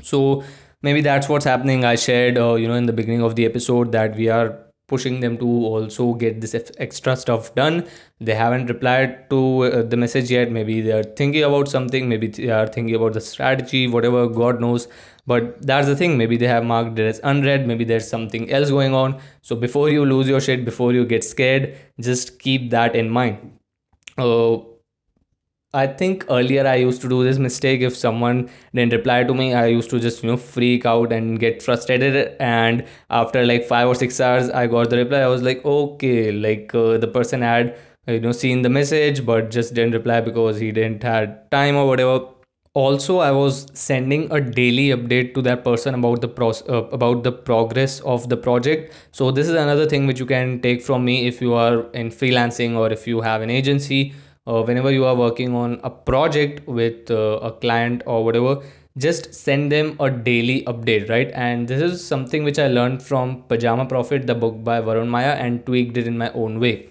So 0.02 0.44
maybe 0.82 1.00
that's 1.00 1.28
what's 1.28 1.44
happening. 1.44 1.84
I 1.84 1.94
shared 1.96 2.38
uh, 2.38 2.54
you 2.54 2.68
know 2.68 2.74
in 2.74 2.86
the 2.86 2.92
beginning 2.92 3.22
of 3.22 3.36
the 3.36 3.46
episode 3.46 3.92
that 3.92 4.16
we 4.16 4.28
are 4.28 4.63
pushing 4.94 5.20
them 5.20 5.38
to 5.44 5.46
also 5.46 6.08
get 6.24 6.40
this 6.40 6.54
extra 6.78 7.16
stuff 7.16 7.54
done. 7.54 7.80
They 8.20 8.34
haven't 8.34 8.66
replied 8.66 9.30
to 9.30 9.40
uh, 9.64 9.82
the 9.82 9.96
message 9.96 10.30
yet. 10.30 10.50
Maybe 10.50 10.80
they 10.80 10.92
are 10.92 11.02
thinking 11.22 11.42
about 11.42 11.68
something. 11.68 12.08
Maybe 12.08 12.28
they 12.28 12.50
are 12.50 12.66
thinking 12.66 12.94
about 12.94 13.14
the 13.14 13.20
strategy 13.20 13.86
whatever 13.86 14.28
god 14.28 14.60
knows. 14.60 14.88
But 15.26 15.66
that's 15.66 15.86
the 15.86 15.96
thing. 15.96 16.18
Maybe 16.18 16.36
they 16.36 16.46
have 16.46 16.64
marked 16.64 16.98
it 16.98 17.06
as 17.06 17.20
unread. 17.24 17.66
Maybe 17.66 17.84
there's 17.84 18.08
something 18.08 18.50
else 18.50 18.70
going 18.70 18.94
on. 18.94 19.18
So 19.42 19.56
before 19.56 19.88
you 19.88 20.04
lose 20.04 20.28
your 20.28 20.40
shit 20.40 20.64
before 20.64 20.92
you 20.92 21.04
get 21.04 21.24
scared 21.24 21.76
just 22.00 22.38
keep 22.38 22.70
that 22.70 22.94
in 22.94 23.10
mind. 23.10 23.58
Uh, 24.18 24.58
I 25.74 25.86
think 25.88 26.24
earlier 26.30 26.66
I 26.66 26.76
used 26.76 27.02
to 27.02 27.08
do 27.08 27.24
this 27.24 27.38
mistake. 27.38 27.80
If 27.80 27.96
someone 27.96 28.48
didn't 28.74 28.92
reply 28.92 29.24
to 29.24 29.34
me, 29.34 29.54
I 29.54 29.66
used 29.66 29.90
to 29.90 29.98
just 29.98 30.22
you 30.22 30.30
know 30.30 30.36
freak 30.36 30.86
out 30.86 31.12
and 31.12 31.38
get 31.38 31.62
frustrated. 31.62 32.36
And 32.40 32.84
after 33.10 33.44
like 33.44 33.64
five 33.64 33.88
or 33.88 33.94
six 33.94 34.20
hours, 34.20 34.50
I 34.50 34.66
got 34.68 34.90
the 34.90 34.98
reply. 34.98 35.18
I 35.18 35.26
was 35.26 35.42
like, 35.42 35.64
okay, 35.64 36.30
like 36.30 36.74
uh, 36.74 36.98
the 36.98 37.08
person 37.08 37.42
had 37.42 37.76
you 38.06 38.20
know 38.20 38.32
seen 38.32 38.62
the 38.62 38.68
message 38.68 39.24
but 39.26 39.50
just 39.50 39.74
didn't 39.74 39.94
reply 39.94 40.20
because 40.20 40.58
he 40.58 40.70
didn't 40.70 41.02
had 41.02 41.50
time 41.50 41.76
or 41.76 41.86
whatever. 41.88 42.20
Also, 42.74 43.18
I 43.18 43.30
was 43.30 43.66
sending 43.72 44.30
a 44.32 44.40
daily 44.40 44.88
update 44.96 45.32
to 45.34 45.42
that 45.42 45.62
person 45.62 45.94
about 45.94 46.20
the 46.20 46.28
pro 46.28 46.50
uh, 46.50 46.82
about 46.98 47.22
the 47.24 47.32
progress 47.32 48.00
of 48.00 48.28
the 48.28 48.36
project. 48.36 48.92
So 49.12 49.30
this 49.30 49.48
is 49.48 49.54
another 49.54 49.86
thing 49.86 50.06
which 50.06 50.20
you 50.20 50.26
can 50.26 50.60
take 50.60 50.82
from 50.82 51.04
me 51.04 51.26
if 51.28 51.40
you 51.40 51.54
are 51.54 51.82
in 52.02 52.10
freelancing 52.10 52.76
or 52.76 52.90
if 52.90 53.06
you 53.06 53.20
have 53.20 53.42
an 53.42 53.50
agency 53.50 54.12
uh, 54.46 54.62
whenever 54.62 54.90
you 54.90 55.04
are 55.04 55.14
working 55.14 55.54
on 55.54 55.80
a 55.82 55.90
project 55.90 56.66
with 56.66 57.10
uh, 57.10 57.38
a 57.42 57.52
client 57.52 58.02
or 58.06 58.24
whatever 58.24 58.62
just 58.96 59.34
send 59.34 59.72
them 59.72 59.96
a 59.98 60.08
daily 60.08 60.62
update 60.66 61.08
right 61.10 61.30
and 61.34 61.66
this 61.66 61.82
is 61.82 62.06
something 62.06 62.44
which 62.44 62.58
i 62.58 62.68
learned 62.68 63.02
from 63.02 63.42
pajama 63.48 63.84
profit 63.86 64.26
the 64.26 64.34
book 64.34 64.62
by 64.62 64.80
Varun 64.80 65.08
Mayya 65.08 65.34
and 65.34 65.66
tweaked 65.66 65.96
it 65.96 66.06
in 66.06 66.16
my 66.16 66.30
own 66.30 66.60
way 66.60 66.90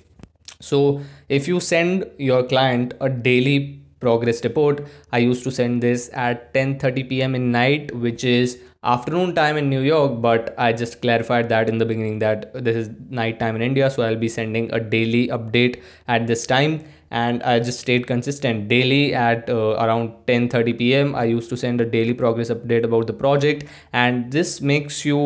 so 0.60 1.02
if 1.30 1.48
you 1.48 1.60
send 1.62 2.06
your 2.18 2.44
client 2.44 2.94
a 3.00 3.10
daily 3.10 3.80
progress 4.02 4.44
report 4.44 4.86
i 5.14 5.18
used 5.18 5.46
to 5.46 5.52
send 5.52 5.82
this 5.82 6.10
at 6.14 6.54
10:30 6.54 7.10
p.m. 7.10 7.36
in 7.36 7.52
night 7.54 7.96
which 7.96 8.26
is 8.26 8.60
afternoon 8.84 9.34
time 9.34 9.56
in 9.56 9.70
new 9.70 9.80
york 9.80 10.20
but 10.20 10.54
i 10.58 10.74
just 10.74 11.02
clarified 11.02 11.48
that 11.48 11.70
in 11.70 11.78
the 11.78 11.86
beginning 11.86 12.20
that 12.20 12.52
this 12.66 12.76
is 12.76 12.90
night 13.10 13.40
time 13.40 13.56
in 13.56 13.62
india 13.62 13.90
so 13.90 14.04
i'll 14.04 14.24
be 14.26 14.28
sending 14.28 14.70
a 14.74 14.80
daily 14.96 15.30
update 15.30 15.80
at 16.10 16.28
this 16.28 16.46
time 16.46 16.84
and 17.22 17.44
i 17.44 17.60
just 17.60 17.80
stayed 17.80 18.06
consistent. 18.08 18.68
Daily 18.68 19.14
at 19.14 19.50
uh, 19.50 19.76
around 19.86 20.14
10:30 20.28 20.78
pm 20.78 21.16
i 21.16 21.24
used 21.32 21.50
to 21.54 21.58
send 21.64 21.82
a 21.82 21.86
daily 21.96 22.14
progress 22.22 22.50
update 22.56 22.84
about 22.84 23.08
the 23.08 23.14
project. 23.14 23.66
And 23.94 24.32
this 24.32 24.62
makes 24.62 25.04
you 25.06 25.20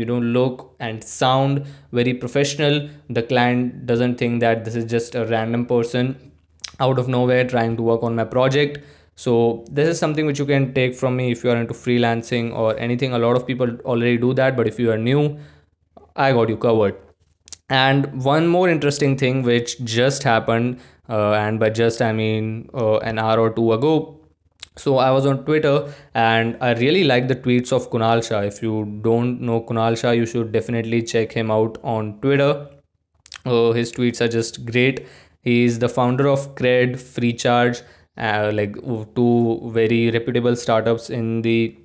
you 0.00 0.04
know 0.04 0.18
look 0.18 0.64
and 0.80 1.04
sound 1.04 1.64
very 1.92 2.14
professional. 2.14 2.80
The 3.08 3.22
client 3.22 3.86
doesn't 3.86 4.16
think 4.24 4.40
that 4.40 4.64
this 4.64 4.74
is 4.74 4.90
just 4.96 5.14
a 5.14 5.26
random 5.26 5.66
person 5.66 6.16
out 6.80 6.98
of 6.98 7.08
nowhere 7.08 7.44
trying 7.44 7.76
to 7.76 7.82
work 7.82 8.02
on 8.02 8.16
my 8.16 8.24
project. 8.24 8.82
So 9.14 9.64
this 9.70 9.88
is 9.88 9.98
something 9.98 10.26
which 10.26 10.38
you 10.38 10.46
can 10.46 10.72
take 10.74 10.94
from 10.94 11.16
me 11.16 11.30
if 11.30 11.44
you 11.44 11.50
are 11.50 11.56
into 11.56 11.74
freelancing 11.74 12.52
or 12.54 12.76
anything. 12.78 13.12
A 13.12 13.18
lot 13.18 13.36
of 13.36 13.46
people 13.46 13.78
already 13.84 14.16
do 14.16 14.34
that 14.34 14.56
but 14.56 14.66
if 14.74 14.78
you 14.80 14.90
are 14.90 14.98
new 14.98 15.38
i 16.16 16.32
got 16.32 16.48
you 16.48 16.56
covered 16.56 16.96
and 17.70 18.22
one 18.24 18.46
more 18.48 18.68
interesting 18.68 19.16
thing 19.16 19.42
which 19.42 19.82
just 19.84 20.24
happened 20.24 20.80
uh, 21.08 21.32
and 21.32 21.60
by 21.60 21.70
just 21.70 22.02
I 22.02 22.12
mean 22.12 22.68
uh, 22.74 22.98
an 22.98 23.18
hour 23.18 23.38
or 23.38 23.50
two 23.50 23.72
ago. 23.72 24.16
So 24.76 24.98
I 24.98 25.10
was 25.10 25.26
on 25.26 25.44
Twitter 25.44 25.92
and 26.14 26.56
I 26.60 26.72
really 26.74 27.04
like 27.04 27.28
the 27.28 27.36
tweets 27.36 27.72
of 27.72 27.90
Kunal 27.90 28.26
Shah. 28.26 28.40
If 28.40 28.62
you 28.62 29.00
don't 29.02 29.40
know 29.40 29.60
Kunal 29.62 29.96
Shah, 30.00 30.10
you 30.10 30.26
should 30.26 30.52
definitely 30.52 31.02
check 31.02 31.32
him 31.32 31.50
out 31.50 31.78
on 31.82 32.20
Twitter. 32.20 32.68
Uh, 33.44 33.72
his 33.72 33.92
tweets 33.92 34.20
are 34.20 34.28
just 34.28 34.64
great. 34.66 35.06
He 35.42 35.64
is 35.64 35.78
the 35.78 35.88
founder 35.88 36.28
of 36.28 36.54
Cred, 36.54 36.96
Freecharge, 36.96 37.82
uh, 38.16 38.50
like 38.52 38.74
two 39.14 39.70
very 39.72 40.10
reputable 40.10 40.56
startups 40.56 41.08
in 41.10 41.42
the 41.42 41.76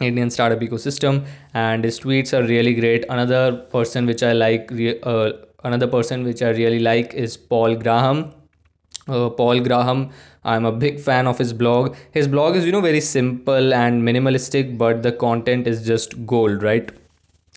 Indian 0.00 0.30
startup 0.30 0.60
ecosystem, 0.60 1.24
and 1.54 1.84
his 1.84 1.98
tweets 1.98 2.32
are 2.38 2.46
really 2.46 2.74
great. 2.74 3.04
Another 3.08 3.56
person 3.56 4.06
which 4.06 4.22
I 4.22 4.32
like, 4.32 4.70
uh, 5.02 5.32
another 5.64 5.86
person 5.86 6.24
which 6.24 6.42
I 6.42 6.50
really 6.50 6.80
like 6.80 7.14
is 7.14 7.36
Paul 7.36 7.76
Graham 7.76 8.32
uh, 9.08 9.30
Paul 9.30 9.60
Graham. 9.60 10.10
I'm 10.44 10.64
a 10.64 10.72
big 10.72 11.00
fan 11.00 11.26
of 11.26 11.38
his 11.38 11.52
blog. 11.52 11.96
His 12.12 12.28
blog 12.28 12.56
is, 12.56 12.64
you 12.64 12.72
know, 12.72 12.80
very 12.80 13.00
simple 13.00 13.74
and 13.74 14.02
minimalistic, 14.02 14.78
but 14.78 15.02
the 15.02 15.12
content 15.12 15.66
is 15.66 15.84
just 15.84 16.26
gold, 16.26 16.62
right? 16.62 16.90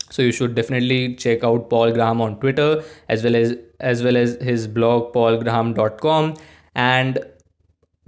So 0.09 0.21
you 0.23 0.31
should 0.31 0.55
definitely 0.55 1.15
check 1.15 1.43
out 1.43 1.69
Paul 1.69 1.91
Graham 1.91 2.19
on 2.21 2.39
Twitter 2.39 2.83
as 3.07 3.23
well 3.23 3.35
as 3.35 3.55
as 3.79 4.03
well 4.03 4.17
as 4.17 4.35
his 4.41 4.67
blog 4.67 5.13
paulgraham.com 5.13 6.33
and 6.75 7.19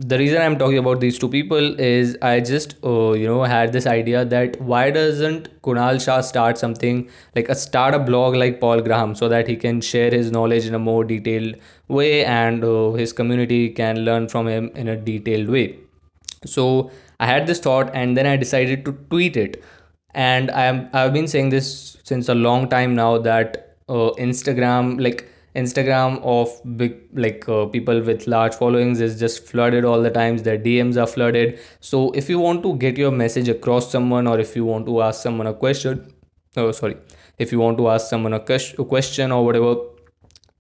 the 0.10 0.18
reason 0.18 0.42
i'm 0.42 0.58
talking 0.58 0.78
about 0.80 1.00
these 1.00 1.18
two 1.20 1.28
people 1.30 1.80
is 1.80 2.18
i 2.22 2.40
just 2.40 2.76
uh, 2.84 3.12
you 3.12 3.28
know 3.28 3.44
had 3.44 3.72
this 3.74 3.86
idea 3.86 4.24
that 4.26 4.60
why 4.62 4.90
doesn't 4.90 5.50
kunal 5.68 6.00
shah 6.06 6.22
start 6.22 6.58
something 6.58 7.02
like 7.36 7.50
a 7.50 7.56
start 7.56 7.94
a 7.94 8.00
blog 8.00 8.36
like 8.36 8.60
paul 8.60 8.82
graham 8.82 9.14
so 9.14 9.30
that 9.30 9.48
he 9.48 9.56
can 9.56 9.82
share 9.82 10.10
his 10.10 10.32
knowledge 10.32 10.66
in 10.66 10.74
a 10.74 10.80
more 10.80 11.04
detailed 11.04 11.56
way 11.88 12.26
and 12.26 12.64
uh, 12.64 12.92
his 12.94 13.14
community 13.14 13.70
can 13.70 14.04
learn 14.10 14.28
from 14.28 14.48
him 14.48 14.72
in 14.76 14.88
a 14.88 14.96
detailed 14.96 15.50
way. 15.50 15.78
So 16.46 16.90
i 17.20 17.28
had 17.28 17.46
this 17.48 17.60
thought 17.60 17.92
and 17.94 18.18
then 18.18 18.26
i 18.26 18.38
decided 18.38 18.86
to 18.86 18.94
tweet 19.10 19.38
it. 19.38 19.64
And 20.14 20.50
i 20.52 20.64
am 20.66 20.90
i've 20.94 21.14
been 21.14 21.28
saying 21.28 21.50
this 21.50 21.98
since 22.04 22.30
a 22.30 22.36
long 22.36 22.70
time 22.70 22.96
now 22.96 23.18
that 23.18 23.78
uh, 23.90 24.10
instagram 24.26 24.90
like 25.06 25.31
instagram 25.56 26.20
of 26.24 26.50
big 26.78 26.98
like 27.14 27.48
uh, 27.50 27.66
people 27.66 28.02
with 28.02 28.26
large 28.28 28.56
followings 28.56 29.02
is 29.02 29.20
just 29.20 29.46
flooded 29.46 29.84
all 29.84 30.02
the 30.02 30.10
times. 30.10 30.44
Their 30.44 30.58
dms 30.58 31.02
are 31.02 31.08
flooded. 31.08 31.60
So 31.80 32.12
if 32.12 32.30
you 32.30 32.40
want 32.40 32.64
to 32.64 32.76
get 32.78 32.98
your 32.98 33.12
message 33.12 33.50
across 33.50 33.92
someone 33.92 34.28
or 34.28 34.40
if 34.40 34.56
you 34.56 34.66
want 34.66 34.86
to 34.86 35.02
ask 35.02 35.22
someone 35.22 35.48
a 35.48 35.54
question 35.54 36.14
oh 36.58 36.72
sorry. 36.72 36.98
If 37.38 37.52
you 37.52 37.60
want 37.60 37.78
to 37.78 37.90
ask 37.90 38.10
someone 38.10 38.34
a 38.34 38.40
question 38.40 39.32
or 39.32 39.46
whatever 39.46 39.76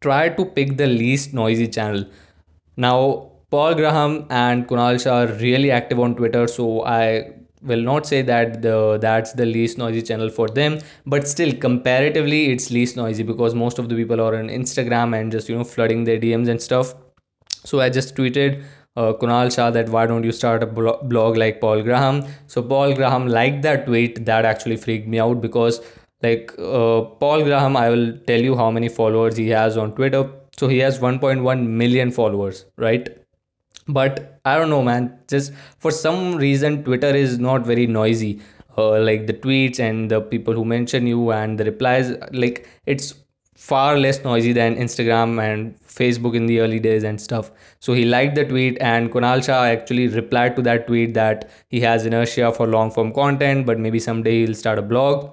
try 0.01 0.29
to 0.29 0.45
pick 0.45 0.77
the 0.77 0.87
least 0.87 1.33
noisy 1.33 1.67
channel. 1.67 2.05
Now 2.75 3.31
Paul 3.51 3.75
Graham 3.75 4.25
and 4.29 4.67
Kunal 4.67 5.01
Shah 5.03 5.23
are 5.23 5.27
really 5.27 5.71
active 5.71 5.99
on 5.99 6.15
Twitter, 6.15 6.47
so 6.47 6.85
I 6.85 7.33
will 7.61 7.81
not 7.81 8.05
say 8.05 8.21
that 8.21 8.61
the 8.61 8.97
that's 8.99 9.33
the 9.33 9.45
least 9.45 9.77
noisy 9.77 10.01
channel 10.01 10.29
for 10.29 10.47
them, 10.47 10.79
but 11.05 11.27
still 11.27 11.53
comparatively 11.53 12.51
it's 12.51 12.71
least 12.71 12.97
noisy 12.97 13.23
because 13.23 13.55
most 13.55 13.79
of 13.79 13.89
the 13.89 13.95
people 13.95 14.19
are 14.21 14.35
on 14.35 14.49
Instagram 14.49 15.19
and 15.19 15.31
just 15.31 15.49
you 15.49 15.55
know 15.55 15.63
flooding 15.63 16.03
their 16.03 16.19
DMs 16.19 16.49
and 16.49 16.61
stuff. 16.61 16.93
So 17.63 17.79
I 17.79 17.89
just 17.89 18.15
tweeted 18.15 18.63
uh, 18.95 19.13
Kunal 19.13 19.53
Shah 19.55 19.69
that 19.71 19.89
why 19.89 20.05
don't 20.07 20.23
you 20.23 20.31
start 20.31 20.63
a 20.63 20.65
blog 20.65 21.37
like 21.37 21.61
Paul 21.61 21.81
Graham? 21.83 22.25
So 22.47 22.61
Paul 22.61 22.93
Graham 22.93 23.27
liked 23.27 23.61
that 23.63 23.85
tweet. 23.85 24.25
That 24.25 24.45
actually 24.45 24.77
freaked 24.77 25.07
me 25.07 25.19
out 25.19 25.41
because 25.41 25.81
like 26.23 26.53
uh, 26.59 27.01
Paul 27.01 27.43
Graham, 27.43 27.77
I 27.77 27.89
will 27.89 28.17
tell 28.27 28.41
you 28.41 28.55
how 28.55 28.71
many 28.71 28.89
followers 28.89 29.37
he 29.37 29.49
has 29.49 29.77
on 29.77 29.95
Twitter. 29.95 30.29
So 30.57 30.67
he 30.67 30.79
has 30.79 30.99
1.1 30.99 31.67
million 31.67 32.11
followers, 32.11 32.65
right? 32.77 33.09
But 33.93 34.39
i 34.45 34.55
don't 34.57 34.69
know 34.69 34.81
man. 34.81 35.17
Just 35.27 35.53
for 35.79 35.91
some 35.91 36.35
reason 36.35 36.83
twitter 36.83 37.13
is 37.15 37.39
not 37.39 37.65
very 37.65 37.87
noisy. 37.87 38.41
Uh, 38.77 38.99
like 39.01 39.27
the 39.27 39.33
tweets 39.33 39.79
and 39.79 40.09
the 40.09 40.21
people 40.21 40.53
who 40.53 40.63
mention 40.63 41.05
you 41.05 41.31
and 41.31 41.59
the 41.59 41.65
replies 41.65 42.13
like 42.31 42.67
it's 42.85 43.13
far 43.53 43.97
less 43.97 44.23
noisy 44.23 44.53
than 44.53 44.77
instagram 44.77 45.43
and 45.43 45.75
facebook 45.85 46.35
in 46.35 46.45
the 46.45 46.59
early 46.61 46.79
days 46.79 47.03
and 47.03 47.19
stuff. 47.19 47.51
So 47.79 47.93
he 47.93 48.05
liked 48.05 48.35
the 48.35 48.45
tweet 48.45 48.77
and 48.79 49.11
kunal 49.11 49.43
shah 49.43 49.63
actually 49.65 50.07
replied 50.07 50.55
to 50.55 50.61
that 50.63 50.87
tweet 50.87 51.13
that 51.15 51.49
he 51.69 51.81
has 51.81 52.05
inertia 52.05 52.53
for 52.53 52.65
long 52.65 52.91
form 52.91 53.11
content 53.13 53.65
but 53.65 53.77
maybe 53.77 53.99
someday 53.99 54.45
he'll 54.45 54.55
start 54.55 54.79
a 54.79 54.81
blog. 54.81 55.29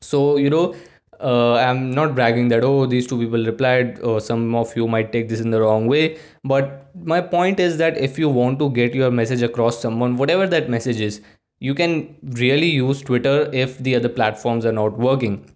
So 0.00 0.36
you 0.36 0.50
know 0.50 0.74
uh, 1.20 1.54
i'm 1.54 1.90
not 1.90 2.14
bragging 2.14 2.48
that 2.48 2.64
oh 2.64 2.86
these 2.86 3.06
two 3.06 3.18
people 3.18 3.44
replied 3.44 3.98
or 4.00 4.20
some 4.20 4.54
of 4.54 4.76
you 4.76 4.86
might 4.86 5.12
take 5.12 5.28
this 5.28 5.40
in 5.40 5.50
the 5.50 5.60
wrong 5.60 5.86
way. 5.86 6.18
But 6.44 6.90
my 7.04 7.20
point 7.20 7.60
is 7.60 7.78
that 7.78 7.96
if 7.96 8.18
you 8.18 8.28
want 8.28 8.58
to 8.58 8.70
get 8.70 8.94
your 8.94 9.10
message 9.10 9.42
across 9.42 9.80
someone 9.80 10.16
whatever 10.16 10.46
that 10.46 10.68
message 10.68 11.00
is 11.00 11.20
you 11.58 11.74
can 11.74 12.16
really 12.22 12.68
use 12.68 13.02
twitter 13.02 13.50
if 13.52 13.78
the 13.78 13.96
other 13.96 14.08
platforms 14.08 14.66
are 14.66 14.72
not 14.72 14.98
working. 14.98 15.50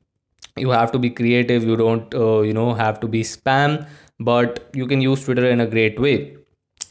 You 0.57 0.71
have 0.71 0.93
to 0.93 0.99
be 0.99 1.11
creative. 1.11 1.63
You 1.65 1.77
don't 1.77 2.15
uh, 2.15 2.41
you 2.41 2.53
know 2.53 2.75
have 2.75 3.01
to 3.01 3.09
be 3.09 3.23
spam 3.23 3.87
but 4.19 4.71
you 4.75 4.87
can 4.87 5.01
use 5.01 5.25
twitter 5.25 5.47
in 5.47 5.61
a 5.61 5.67
great 5.67 6.01
way. 6.01 6.37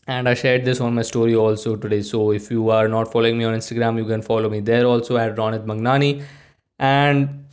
And 0.07 0.27
i 0.29 0.33
shared 0.33 0.65
this 0.65 0.79
on 0.81 0.95
my 0.95 1.01
story 1.03 1.35
also 1.35 1.75
today. 1.75 2.01
So 2.01 2.31
if 2.31 2.51
you 2.51 2.69
are 2.69 2.87
not 2.87 3.11
following 3.11 3.37
me 3.37 3.45
on 3.45 3.55
instagram 3.55 3.97
you 3.97 4.05
can 4.05 4.21
follow 4.21 4.49
me 4.49 4.59
there 4.59 4.85
also 4.85 5.17
at 5.17 5.35
ronit 5.35 5.65
magnani 5.65 6.23
and 6.79 7.45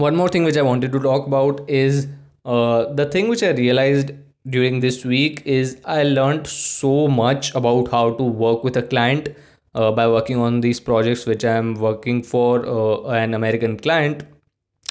one 0.00 0.16
more 0.16 0.28
thing 0.28 0.44
which 0.44 0.56
I 0.56 0.62
wanted 0.62 0.92
to 0.92 1.00
talk 1.00 1.26
about 1.26 1.68
is 1.68 2.08
uh, 2.44 2.92
the 2.94 3.06
thing 3.06 3.28
which 3.28 3.42
I 3.42 3.50
realized 3.50 4.12
during 4.48 4.80
this 4.80 5.04
week 5.04 5.42
is 5.44 5.80
I 5.84 6.02
learned 6.02 6.46
so 6.46 7.08
much 7.08 7.54
about 7.54 7.90
how 7.90 8.14
to 8.14 8.22
work 8.22 8.64
with 8.64 8.76
a 8.76 8.82
client 8.82 9.28
uh, 9.74 9.92
by 9.92 10.08
working 10.08 10.38
on 10.38 10.60
these 10.60 10.80
projects 10.80 11.26
which 11.26 11.44
I'm 11.44 11.74
working 11.74 12.22
for 12.22 12.66
uh, 12.66 13.10
an 13.10 13.34
American 13.34 13.76
client. 13.78 14.24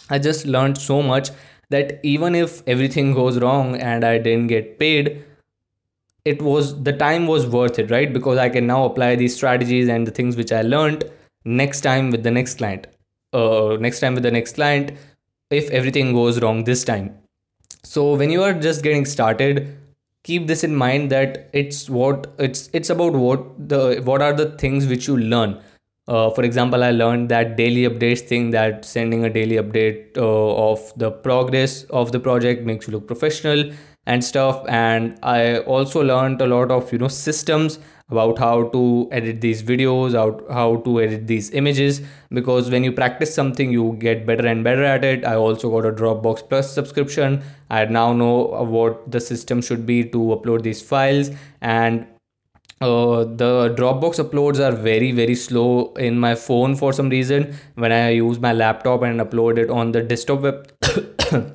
I 0.09 0.19
just 0.19 0.45
learned 0.45 0.77
so 0.77 1.01
much 1.01 1.29
that 1.69 1.99
even 2.03 2.35
if 2.35 2.61
everything 2.67 3.13
goes 3.13 3.39
wrong 3.39 3.75
and 3.75 4.03
I 4.03 4.17
didn't 4.17 4.47
get 4.47 4.79
paid, 4.79 5.23
it 6.25 6.41
was 6.41 6.83
the 6.83 6.93
time 6.93 7.27
was 7.27 7.47
worth 7.47 7.79
it, 7.79 7.91
right? 7.91 8.11
Because 8.11 8.37
I 8.37 8.49
can 8.49 8.67
now 8.67 8.85
apply 8.85 9.15
these 9.15 9.35
strategies 9.35 9.87
and 9.87 10.05
the 10.05 10.11
things 10.11 10.35
which 10.35 10.51
I 10.51 10.61
learned 10.61 11.03
next 11.45 11.81
time 11.81 12.11
with 12.11 12.23
the 12.23 12.31
next 12.31 12.55
client 12.55 12.87
uh, 13.33 13.77
next 13.79 13.99
time 13.99 14.13
with 14.13 14.23
the 14.23 14.31
next 14.31 14.55
client 14.55 14.91
if 15.49 15.69
everything 15.71 16.13
goes 16.13 16.41
wrong 16.41 16.63
this 16.63 16.83
time. 16.83 17.17
So 17.83 18.15
when 18.15 18.29
you 18.29 18.43
are 18.43 18.53
just 18.53 18.83
getting 18.83 19.05
started 19.05 19.75
keep 20.23 20.47
this 20.47 20.63
in 20.63 20.75
mind 20.75 21.11
that 21.11 21.49
it's 21.53 21.89
what 21.89 22.27
it's 22.37 22.69
it's 22.73 22.89
about 22.89 23.13
what 23.13 23.43
the 23.69 24.01
what 24.03 24.21
are 24.21 24.33
the 24.33 24.51
things 24.63 24.87
which 24.87 25.07
you 25.07 25.17
learn. 25.17 25.59
Uh, 26.07 26.29
for 26.31 26.43
example 26.43 26.83
i 26.83 26.89
learned 26.89 27.29
that 27.29 27.55
daily 27.55 27.81
updates 27.87 28.21
thing 28.29 28.49
that 28.49 28.83
sending 28.83 29.25
a 29.25 29.29
daily 29.29 29.57
update 29.57 30.17
uh, 30.17 30.71
of 30.71 30.91
the 30.97 31.11
progress 31.11 31.83
of 32.01 32.11
the 32.11 32.19
project 32.19 32.65
makes 32.65 32.87
you 32.87 32.93
look 32.93 33.05
professional 33.05 33.71
and 34.05 34.23
stuff. 34.23 34.65
And 34.67 35.19
i 35.21 35.59
also 35.59 36.03
learned 36.03 36.41
a 36.41 36.47
lot 36.47 36.71
of 36.71 36.91
you 36.91 36.99
know 36.99 37.07
systems 37.07 37.79
about 38.11 38.39
how 38.39 38.63
to 38.69 39.07
edit 39.11 39.39
these 39.41 39.61
videos 39.61 40.15
out 40.15 40.43
how 40.51 40.77
to 40.77 40.99
edit 41.01 41.27
these 41.27 41.51
images. 41.51 42.01
Because 42.31 42.69
when 42.69 42.83
you 42.83 42.91
practice 42.91 43.33
something 43.33 43.71
you 43.71 43.95
get 43.99 44.25
better 44.25 44.47
and 44.47 44.63
better 44.63 44.83
at 44.83 45.03
it. 45.03 45.25
I 45.25 45.35
also 45.35 45.69
got 45.69 45.87
a 45.87 45.91
dropbox 45.91 46.47
plus 46.49 46.73
subscription. 46.73 47.43
I 47.69 47.85
now 47.85 48.13
know 48.13 48.37
what 48.75 49.11
the 49.11 49.19
system 49.19 49.61
should 49.61 49.85
be 49.85 50.03
to 50.05 50.17
upload 50.17 50.63
these 50.63 50.81
files. 50.81 51.29
And 51.61 52.07
uh, 52.81 53.25
the 53.25 53.75
dropbox 53.77 54.23
uploads 54.23 54.59
are 54.59 54.71
very 54.71 55.11
very 55.11 55.35
slow 55.35 55.93
in 55.95 56.17
my 56.17 56.33
phone 56.33 56.75
for 56.75 56.93
some 56.93 57.09
reason. 57.09 57.53
When 57.75 57.91
i 57.91 58.09
use 58.09 58.39
my 58.39 58.53
laptop 58.53 59.03
and 59.03 59.19
upload 59.19 59.57
it 59.57 59.69
on 59.69 59.91
the 59.91 60.01
desktop 60.01 60.41
web 60.41 60.71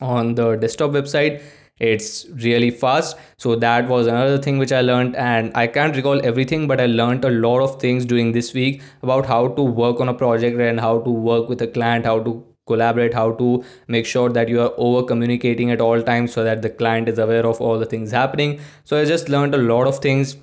on 0.00 0.34
the 0.34 0.56
desktop 0.56 0.92
website 0.92 1.42
it's 1.78 2.26
really 2.42 2.70
fast. 2.70 3.16
So 3.36 3.54
that 3.56 3.88
was 3.88 4.06
another 4.06 4.38
thing 4.38 4.58
which 4.58 4.72
i 4.72 4.80
learned 4.80 5.14
and 5.16 5.52
i 5.54 5.66
can't 5.66 5.94
recall 5.94 6.24
everything 6.24 6.66
but 6.66 6.80
i 6.80 6.86
learned 6.86 7.24
a 7.24 7.30
lot 7.30 7.60
of 7.60 7.78
things 7.80 8.06
during 8.06 8.32
this 8.32 8.54
week 8.54 8.82
about 9.02 9.26
how 9.26 9.48
to 9.48 9.62
work 9.62 10.00
on 10.00 10.08
a 10.08 10.14
project 10.14 10.58
and 10.58 10.80
how 10.80 11.00
to 11.00 11.10
work 11.10 11.48
with 11.50 11.60
a 11.60 11.66
client 11.66 12.06
how 12.06 12.18
to 12.18 12.42
collaborate 12.66 13.12
how 13.12 13.30
to 13.32 13.62
make 13.88 14.06
sure 14.06 14.30
that 14.30 14.48
you 14.48 14.60
are 14.60 14.72
over 14.76 15.06
communicating 15.06 15.70
at 15.70 15.80
all 15.80 16.02
times 16.02 16.32
so 16.32 16.42
that 16.42 16.62
the 16.62 16.70
client 16.70 17.08
is 17.08 17.18
aware 17.18 17.46
of 17.46 17.60
all 17.60 17.78
the 17.78 17.86
things 17.86 18.10
happening. 18.10 18.58
So 18.84 19.00
i 19.00 19.04
just 19.04 19.28
learned 19.28 19.54
a 19.54 19.58
lot 19.58 19.86
of 19.86 19.98
things 19.98 20.36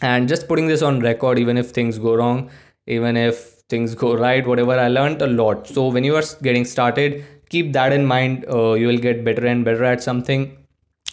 and 0.00 0.28
just 0.28 0.48
putting 0.48 0.66
this 0.66 0.82
on 0.82 1.00
record 1.00 1.38
even 1.38 1.58
if 1.58 1.70
things 1.70 1.98
go 1.98 2.14
wrong 2.14 2.50
even 2.86 3.16
if 3.16 3.36
things 3.68 3.94
go 3.94 4.16
right 4.16 4.44
whatever 4.44 4.72
i 4.72 4.88
learned 4.88 5.20
a 5.20 5.26
lot. 5.26 5.68
So 5.68 5.88
when 5.88 6.02
you 6.02 6.16
are 6.16 6.24
getting 6.42 6.64
started 6.64 7.24
keep 7.50 7.72
that 7.74 7.92
in 7.92 8.06
mind. 8.06 8.44
Uh, 8.48 8.72
you 8.72 8.86
will 8.88 8.98
get 8.98 9.24
better 9.24 9.46
and 9.46 9.64
better 9.64 9.84
at 9.84 10.02
something 10.02 10.61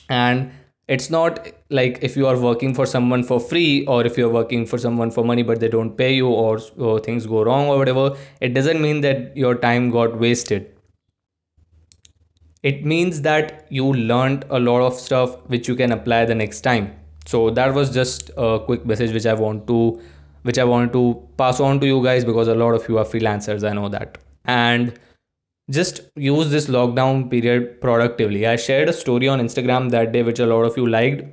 and 0.09 0.51
it's 0.87 1.09
not 1.11 1.47
like 1.69 1.99
if 2.01 2.17
you 2.17 2.25
are 2.27 2.37
working 2.37 2.73
for 2.73 2.85
someone 2.85 3.23
for 3.23 3.39
free 3.39 3.85
or 3.85 4.03
if 4.05 4.17
you're 4.17 4.33
working 4.35 4.65
for 4.65 4.79
someone 4.79 5.11
for 5.11 5.23
money 5.23 5.43
but 5.43 5.59
they 5.59 5.67
don't 5.67 5.95
pay 5.95 6.13
you 6.13 6.27
or, 6.27 6.59
or 6.77 6.99
things 6.99 7.27
go 7.27 7.43
wrong 7.43 7.67
or 7.67 7.77
whatever 7.77 8.15
it 8.41 8.55
doesn't 8.55 8.81
mean 8.81 9.01
that 9.01 9.37
your 9.37 9.55
time 9.55 9.91
got 9.91 10.19
wasted. 10.19 10.75
It 12.63 12.85
means 12.85 13.21
that 13.21 13.67
you 13.69 13.93
learned 13.93 14.45
a 14.49 14.59
lot 14.59 14.81
of 14.81 14.95
stuff 14.95 15.37
which 15.47 15.67
you 15.67 15.75
can 15.75 15.91
apply 15.91 16.25
the 16.25 16.35
next 16.35 16.61
time. 16.61 16.93
So 17.25 17.51
that 17.51 17.73
was 17.73 17.93
just 17.93 18.31
a 18.35 18.59
quick 18.65 18.85
message 18.85 19.13
which 19.13 19.27
i 19.27 19.33
want 19.33 19.67
to 19.67 20.01
which 20.41 20.57
i 20.57 20.63
want 20.63 20.91
to 20.93 21.21
pass 21.37 21.59
on 21.59 21.79
to 21.81 21.85
you 21.85 22.03
guys 22.03 22.25
because 22.25 22.47
a 22.47 22.55
lot 22.55 22.73
of 22.73 22.87
you 22.89 22.97
are 22.97 23.05
freelancers 23.05 23.69
i 23.69 23.73
know 23.73 23.89
that. 23.89 24.17
And 24.45 24.99
just 25.69 26.01
use 26.15 26.49
this 26.49 26.67
lockdown 26.67 27.29
period 27.29 27.81
productively. 27.81 28.47
I 28.47 28.55
shared 28.55 28.89
a 28.89 28.93
story 28.93 29.27
on 29.27 29.39
Instagram 29.39 29.91
that 29.91 30.11
day, 30.11 30.23
which 30.23 30.39
a 30.39 30.45
lot 30.45 30.63
of 30.63 30.77
you 30.77 30.87
liked, 30.87 31.23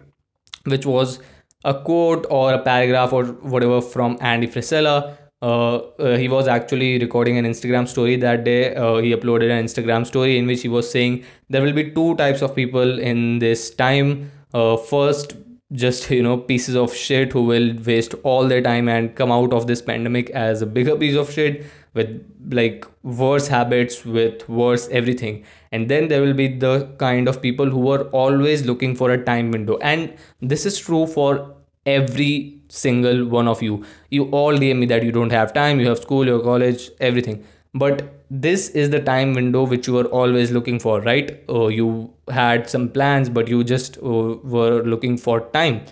which 0.64 0.85
was 0.85 1.20
a 1.64 1.75
quote 1.75 2.27
or 2.31 2.53
a 2.53 2.59
paragraph 2.59 3.12
or 3.12 3.25
whatever 3.25 3.81
from 3.81 4.18
Andy 4.20 4.46
Frisella. 4.46 5.16
Uh, 5.42 5.77
uh, 5.77 6.16
he 6.16 6.29
was 6.29 6.49
actually 6.49 6.99
recording 6.99 7.38
an 7.38 7.44
Instagram 7.44 7.87
story 7.87 8.16
that 8.16 8.44
day. 8.44 8.75
Uh, 8.75 8.96
he 8.96 9.14
uploaded 9.14 9.51
an 9.51 9.64
Instagram 9.64 10.07
story 10.07 10.38
in 10.38 10.46
which 10.46 10.62
he 10.62 10.68
was 10.68 10.90
saying 10.90 11.25
there 11.49 11.62
will 11.62 11.72
be 11.72 11.90
two 11.90 12.14
types 12.16 12.42
of 12.42 12.55
people 12.55 12.99
in 12.99 13.38
this 13.38 13.70
time. 13.70 14.31
Uh, 14.55 14.77
first, 14.77 15.35
just 15.72 16.11
you 16.11 16.22
know 16.22 16.37
pieces 16.37 16.77
of 16.77 16.94
shit 16.94 17.33
who 17.33 17.42
will 17.42 17.75
waste 17.85 18.14
all 18.22 18.46
their 18.46 18.62
time 18.62 18.88
and 18.88 19.14
come 19.16 19.33
out 19.33 19.53
of 19.53 19.66
this 19.66 19.83
pandemic 19.83 20.31
as 20.31 20.62
a 20.62 20.66
bigger 20.66 20.96
piece 20.96 21.16
of 21.16 21.31
shit 21.31 21.66
with 21.97 22.11
like 22.51 22.87
worse 23.03 23.49
habits 23.49 24.05
with 24.05 24.49
worse 24.49 24.89
everything. 24.91 25.45
And 25.73 25.89
then 25.89 26.09
there 26.09 26.23
will 26.23 26.35
be 26.35 26.49
the 26.49 26.89
kind 26.99 27.29
of 27.29 27.43
people 27.43 27.71
who 27.71 27.91
are 27.91 28.05
always 28.23 28.67
looking 28.67 28.95
for 28.95 29.11
a 29.11 29.25
time 29.25 29.51
window. 29.51 29.79
And 29.79 30.15
this 30.41 30.67
is 30.67 30.79
true 30.79 31.07
for 31.07 31.55
every 31.87 32.61
single 32.69 33.27
one 33.27 33.49
of 33.49 33.63
you. 33.63 33.85
You 34.11 34.25
all 34.31 34.53
dm 34.55 34.79
me 34.81 34.87
that 34.87 35.03
you 35.05 35.13
don't 35.13 35.31
have 35.31 35.53
time 35.53 35.81
you 35.81 35.89
have 35.89 35.99
school 35.99 36.27
your 36.27 36.41
college 36.43 36.91
everything. 37.01 37.45
But 37.75 38.03
this 38.31 38.71
is 38.71 38.91
the 38.91 39.01
time 39.01 39.35
window 39.35 39.65
which 39.65 39.87
you 39.87 39.99
are 39.99 40.07
always 40.07 40.51
looking 40.51 40.79
for 40.81 41.01
right? 41.01 41.43
Uh, 41.49 41.69
you 41.69 42.13
had 42.31 42.69
some 42.69 42.89
plans 42.89 43.29
but 43.29 43.49
you 43.49 43.63
just 43.65 43.99
uh, 43.99 44.37
were 44.57 44.83
looking 44.83 45.17
for 45.17 45.41
time. 45.51 45.83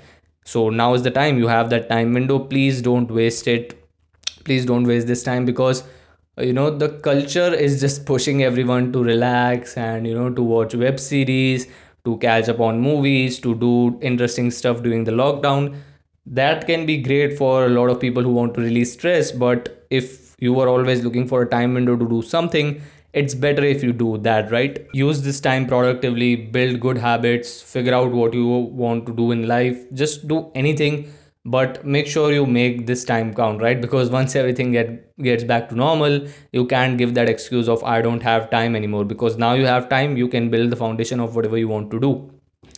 So 0.44 0.68
now 0.70 0.94
is 0.94 1.02
the 1.02 1.10
time. 1.10 1.38
You 1.38 1.48
have 1.48 1.70
that 1.70 1.88
time 1.88 2.12
window. 2.12 2.38
Please 2.38 2.82
don't 2.82 3.10
waste 3.10 3.48
it 3.48 3.83
please 4.44 4.66
don't 4.66 4.84
waste 4.84 5.06
this 5.06 5.22
time 5.22 5.44
because 5.44 5.84
you 6.38 6.52
know 6.52 6.70
the 6.70 6.88
culture 6.88 7.54
is 7.54 7.80
just 7.80 8.04
pushing 8.06 8.42
everyone 8.42 8.92
to 8.92 9.02
relax 9.02 9.76
and 9.76 10.06
you 10.06 10.14
know 10.14 10.30
to 10.30 10.42
watch 10.42 10.74
web 10.74 10.98
series 10.98 11.66
to 12.04 12.16
catch 12.18 12.48
up 12.48 12.60
on 12.60 12.80
movies 12.80 13.38
to 13.40 13.54
do 13.54 13.98
interesting 14.02 14.50
stuff 14.50 14.82
during 14.82 15.04
the 15.04 15.12
lockdown. 15.12 15.76
That 16.26 16.66
can 16.66 16.86
be 16.86 16.98
great 16.98 17.36
for 17.38 17.66
a 17.66 17.68
lot 17.68 17.88
of 17.88 18.00
people 18.00 18.22
who 18.22 18.32
want 18.32 18.54
to 18.54 18.60
release 18.60 18.92
stress 18.94 19.30
but 19.30 19.86
if 19.90 20.34
you 20.40 20.58
are 20.60 20.68
always 20.68 21.04
looking 21.04 21.28
for 21.28 21.42
a 21.42 21.48
time 21.48 21.74
window 21.74 21.96
to 21.96 22.08
do 22.08 22.22
something 22.22 22.80
it's 23.12 23.34
better 23.34 23.62
if 23.62 23.82
you 23.82 23.92
do 23.92 24.18
that 24.18 24.50
right? 24.50 24.86
Use 24.92 25.22
this 25.22 25.40
time 25.40 25.66
productively 25.66 26.34
build 26.34 26.80
good 26.80 26.98
habits 26.98 27.60
figure 27.60 27.94
out 27.94 28.10
what 28.10 28.34
you 28.34 28.46
want 28.46 29.06
to 29.06 29.14
do 29.14 29.30
in 29.30 29.46
life 29.46 29.78
just 29.92 30.26
do 30.26 30.50
anything 30.54 31.12
but 31.44 31.84
make 31.84 32.06
sure 32.06 32.32
you 32.32 32.46
make 32.46 32.86
this 32.86 33.04
time 33.04 33.34
count 33.34 33.60
right? 33.60 33.80
Because 33.80 34.10
once 34.10 34.34
everything 34.34 34.72
get, 34.72 35.16
gets 35.18 35.44
back 35.44 35.68
to 35.68 35.74
normal 35.74 36.26
you 36.52 36.66
can't 36.66 36.96
give 36.98 37.14
that 37.14 37.28
excuse 37.28 37.68
of 37.68 37.84
i 37.84 38.00
don't 38.00 38.22
have 38.22 38.50
time 38.50 38.74
anymore 38.74 39.04
because 39.04 39.36
now 39.36 39.52
you 39.52 39.66
have 39.66 39.88
time 39.88 40.16
you 40.16 40.28
can 40.28 40.50
build 40.50 40.70
the 40.70 40.76
foundation 40.76 41.20
of 41.20 41.36
whatever 41.36 41.58
you 41.58 41.68
want 41.68 41.90
to 41.90 42.00
do. 42.00 42.30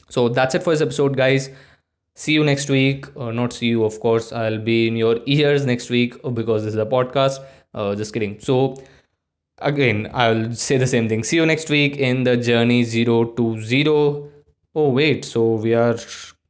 So 0.09 0.29
that's 0.29 0.55
it 0.55 0.63
for 0.63 0.71
this 0.71 0.81
episode 0.81 1.17
guys. 1.17 1.51
See 2.15 2.33
you 2.33 2.45
next 2.45 2.71
week. 2.71 3.07
Uh, 3.17 3.31
not 3.31 3.53
see 3.53 3.67
you 3.67 3.85
of 3.85 4.01
course. 4.01 4.33
I'll 4.33 4.59
be 4.59 4.89
in 4.89 4.97
your 4.97 5.19
ears 5.27 5.67
next 5.67 5.91
week 5.91 6.15
uh, 6.25 6.31
because 6.31 6.65
this 6.65 6.75
is 6.75 6.81
a 6.81 6.87
podcast. 6.87 7.45
Uh, 7.75 7.95
just 7.95 8.13
kidding. 8.13 8.39
So 8.41 8.77
again 9.59 10.11
i'll 10.13 10.53
say 10.53 10.77
the 10.77 10.87
same 10.87 11.09
thing. 11.09 11.25
See 11.25 11.37
you 11.37 11.47
next 11.47 11.71
week 11.71 11.97
in 11.97 12.25
the 12.25 12.37
journey 12.37 12.85
0 12.85 13.25
to 13.37 13.61
0 13.63 14.29
oh 14.75 14.89
wait. 14.91 15.25
So 15.25 15.55
we 15.55 15.75
are 15.75 15.97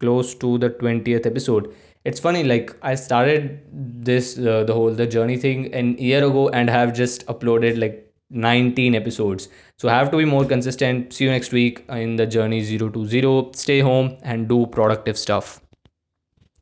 close 0.01 0.35
to 0.35 0.59
the 0.59 0.71
20th 0.71 1.27
episode 1.27 1.75
it's 2.11 2.21
funny 2.21 2.43
like 2.45 2.75
i 2.83 2.95
started 2.95 3.61
this 4.09 4.39
uh, 4.39 4.65
the 4.65 4.73
whole 4.73 4.93
the 5.03 5.07
journey 5.07 5.37
thing 5.37 5.73
an 5.75 5.97
year 5.99 6.25
ago 6.25 6.49
and 6.51 6.71
have 6.71 6.93
just 7.03 7.27
uploaded 7.27 7.79
like 7.79 8.03
19 8.31 8.95
episodes. 8.97 9.49
So 9.77 9.89
i 9.89 9.93
have 9.93 10.11
to 10.11 10.17
be 10.17 10.25
more 10.25 10.45
consistent. 10.45 11.13
See 11.13 11.25
you 11.25 11.31
next 11.31 11.53
week 11.53 11.85
in 11.89 12.17
the 12.17 12.27
journey 12.27 12.63
0 12.63 12.91
to 12.91 13.07
0 13.07 13.53
stay 13.55 13.81
home 13.81 14.17
and 14.23 14.49
do 14.49 14.67
productive 14.67 15.17
stuff 15.17 15.61